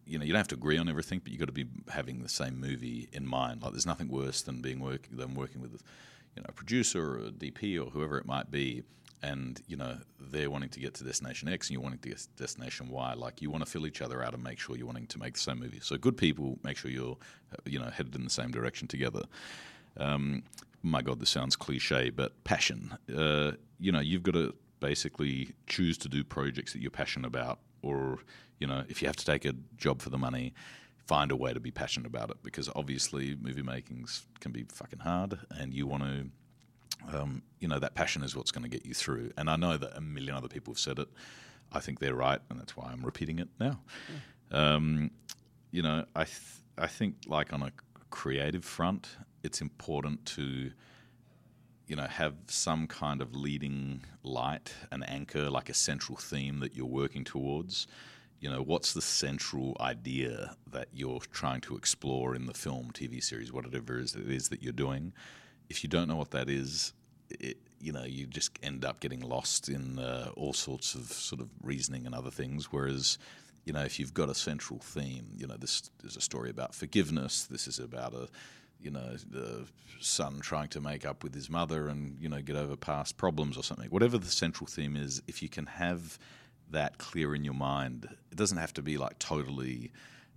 [0.06, 2.22] you know, you don't have to agree on everything, but you've got to be having
[2.22, 3.64] the same movie in mind.
[3.64, 5.82] Like, there's nothing worse than being work than working with,
[6.36, 8.84] you know, a producer or a DP or whoever it might be,
[9.24, 12.18] and you know they're wanting to get to destination X and you're wanting to get
[12.20, 13.14] to destination Y.
[13.14, 15.34] Like you want to fill each other out and make sure you're wanting to make
[15.34, 15.80] the same movie.
[15.82, 17.18] So good people make sure you're,
[17.66, 19.24] you know, headed in the same direction together.
[19.98, 20.44] Um,
[20.84, 22.96] my God, this sounds cliche, but passion.
[23.14, 27.60] Uh, you know, you've got to basically choose to do projects that you're passionate about,
[27.82, 28.20] or
[28.60, 30.54] you know, if you have to take a job for the money,
[31.06, 32.38] find a way to be passionate about it.
[32.44, 36.26] Because obviously, movie makings can be fucking hard, and you want to.
[37.14, 39.78] Um, you know that passion is what's going to get you through, and I know
[39.78, 41.08] that a million other people have said it.
[41.72, 43.80] I think they're right, and that's why I'm repeating it now.
[44.52, 44.76] Yeah.
[44.76, 45.12] Um,
[45.72, 46.40] you know, I th-
[46.78, 47.72] I think like on a
[48.10, 49.10] creative front,
[49.44, 50.72] it's important to
[51.88, 56.76] you know have some kind of leading light, an anchor, like a central theme that
[56.76, 57.88] you're working towards.
[58.40, 63.24] You know, what's the central idea that you're trying to explore in the film, TV
[63.24, 65.14] series, whatever it is, that you're doing?
[65.70, 66.94] If you don't know what that is,
[67.30, 71.42] it, you know, you just end up getting lost in uh, all sorts of sort
[71.42, 72.72] of reasoning and other things.
[72.72, 73.18] Whereas,
[73.64, 76.76] you know, if you've got a central theme, you know, this is a story about
[76.76, 77.46] forgiveness.
[77.46, 78.28] This is about a
[78.86, 79.66] you know, the
[80.00, 83.58] son trying to make up with his mother and, you know, get over past problems
[83.58, 83.90] or something.
[83.90, 86.20] Whatever the central theme is, if you can have
[86.72, 89.92] that clear in your mind, it doesn't have to be like totally.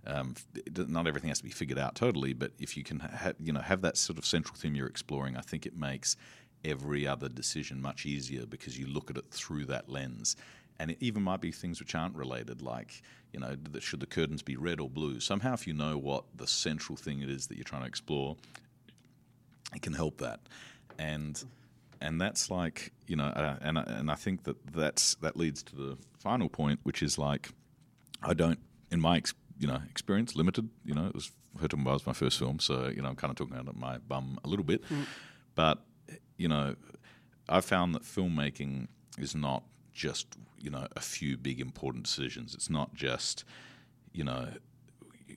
[0.07, 0.35] Um,
[0.75, 3.59] not everything has to be figured out totally, but if you can, ha- you know,
[3.59, 6.15] have that sort of central theme you're exploring, I think it makes
[6.63, 10.35] every other decision much easier because you look at it through that lens
[10.79, 13.01] and it even might be things which aren't related, like
[13.33, 15.19] you know, should the curtains be red or blue?
[15.19, 18.37] Somehow, if you know what the central thing it is that you're trying to explore,
[19.75, 20.39] it can help that,
[20.97, 21.43] and
[22.01, 25.75] and that's like you know, uh, and and I think that that's that leads to
[25.75, 27.49] the final point, which is like,
[28.23, 28.59] I don't,
[28.91, 30.69] in my ex, you know experience, limited.
[30.85, 33.31] You know, it was Hotel Mumbai was my first film, so you know, I'm kind
[33.31, 35.05] of talking out of my bum a little bit, mm.
[35.55, 35.83] but
[36.37, 36.75] you know,
[37.47, 38.87] I found that filmmaking
[39.17, 40.27] is not just
[40.59, 42.53] you know a few big important decisions.
[42.53, 43.43] It's not just
[44.13, 44.49] you know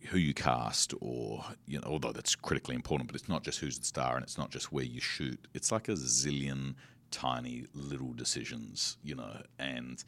[0.06, 3.78] who you cast or you know although that's critically important, but it's not just who's
[3.78, 5.38] the star and it's not just where you shoot.
[5.54, 6.74] It's like a zillion
[7.10, 10.02] tiny little decisions, you know, and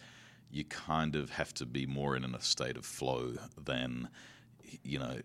[0.51, 4.09] you kind of have to be more in a state of flow than
[4.83, 5.17] you know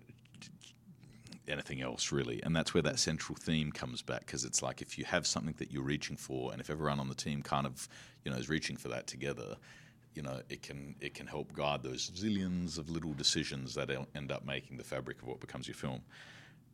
[1.47, 4.99] anything else really and that's where that central theme comes back because it's like if
[4.99, 7.87] you have something that you're reaching for and if everyone on the team kind of
[8.23, 9.55] you know is reaching for that together
[10.13, 14.31] you know it can it can help guide those zillions of little decisions that end
[14.31, 16.01] up making the fabric of what becomes your film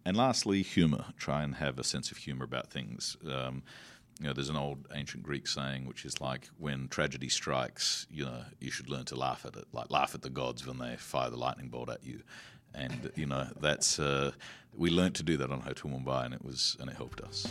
[0.06, 3.64] and lastly humor try and have a sense of humor about things um,
[4.22, 8.24] you know, there's an old ancient Greek saying which is like, when tragedy strikes, you
[8.24, 9.66] know, you should learn to laugh at it.
[9.74, 12.22] Like, laugh at the gods when they fire the lightning bolt at you
[12.76, 14.32] and you know that's uh,
[14.76, 17.48] we learned to do that on Hotel Mumbai, and it was and it helped us.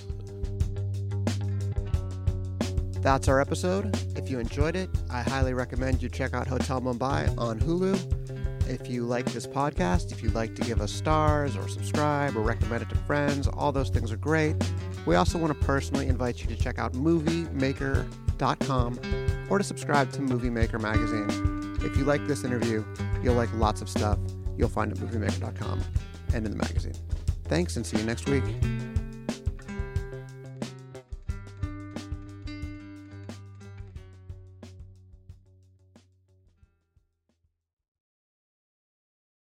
[3.04, 3.94] That's our episode.
[4.16, 8.66] If you enjoyed it, I highly recommend you check out Hotel Mumbai on Hulu.
[8.66, 12.40] If you like this podcast, if you'd like to give us stars or subscribe or
[12.40, 14.56] recommend it to friends, all those things are great.
[15.04, 19.00] We also want to personally invite you to check out moviemaker.com
[19.50, 21.28] or to subscribe to Movie Maker magazine.
[21.82, 22.86] If you like this interview,
[23.22, 24.18] you'll like lots of stuff
[24.56, 25.82] you'll find at moviemaker.com
[26.32, 26.96] and in the magazine.
[27.48, 28.44] Thanks and see you next week.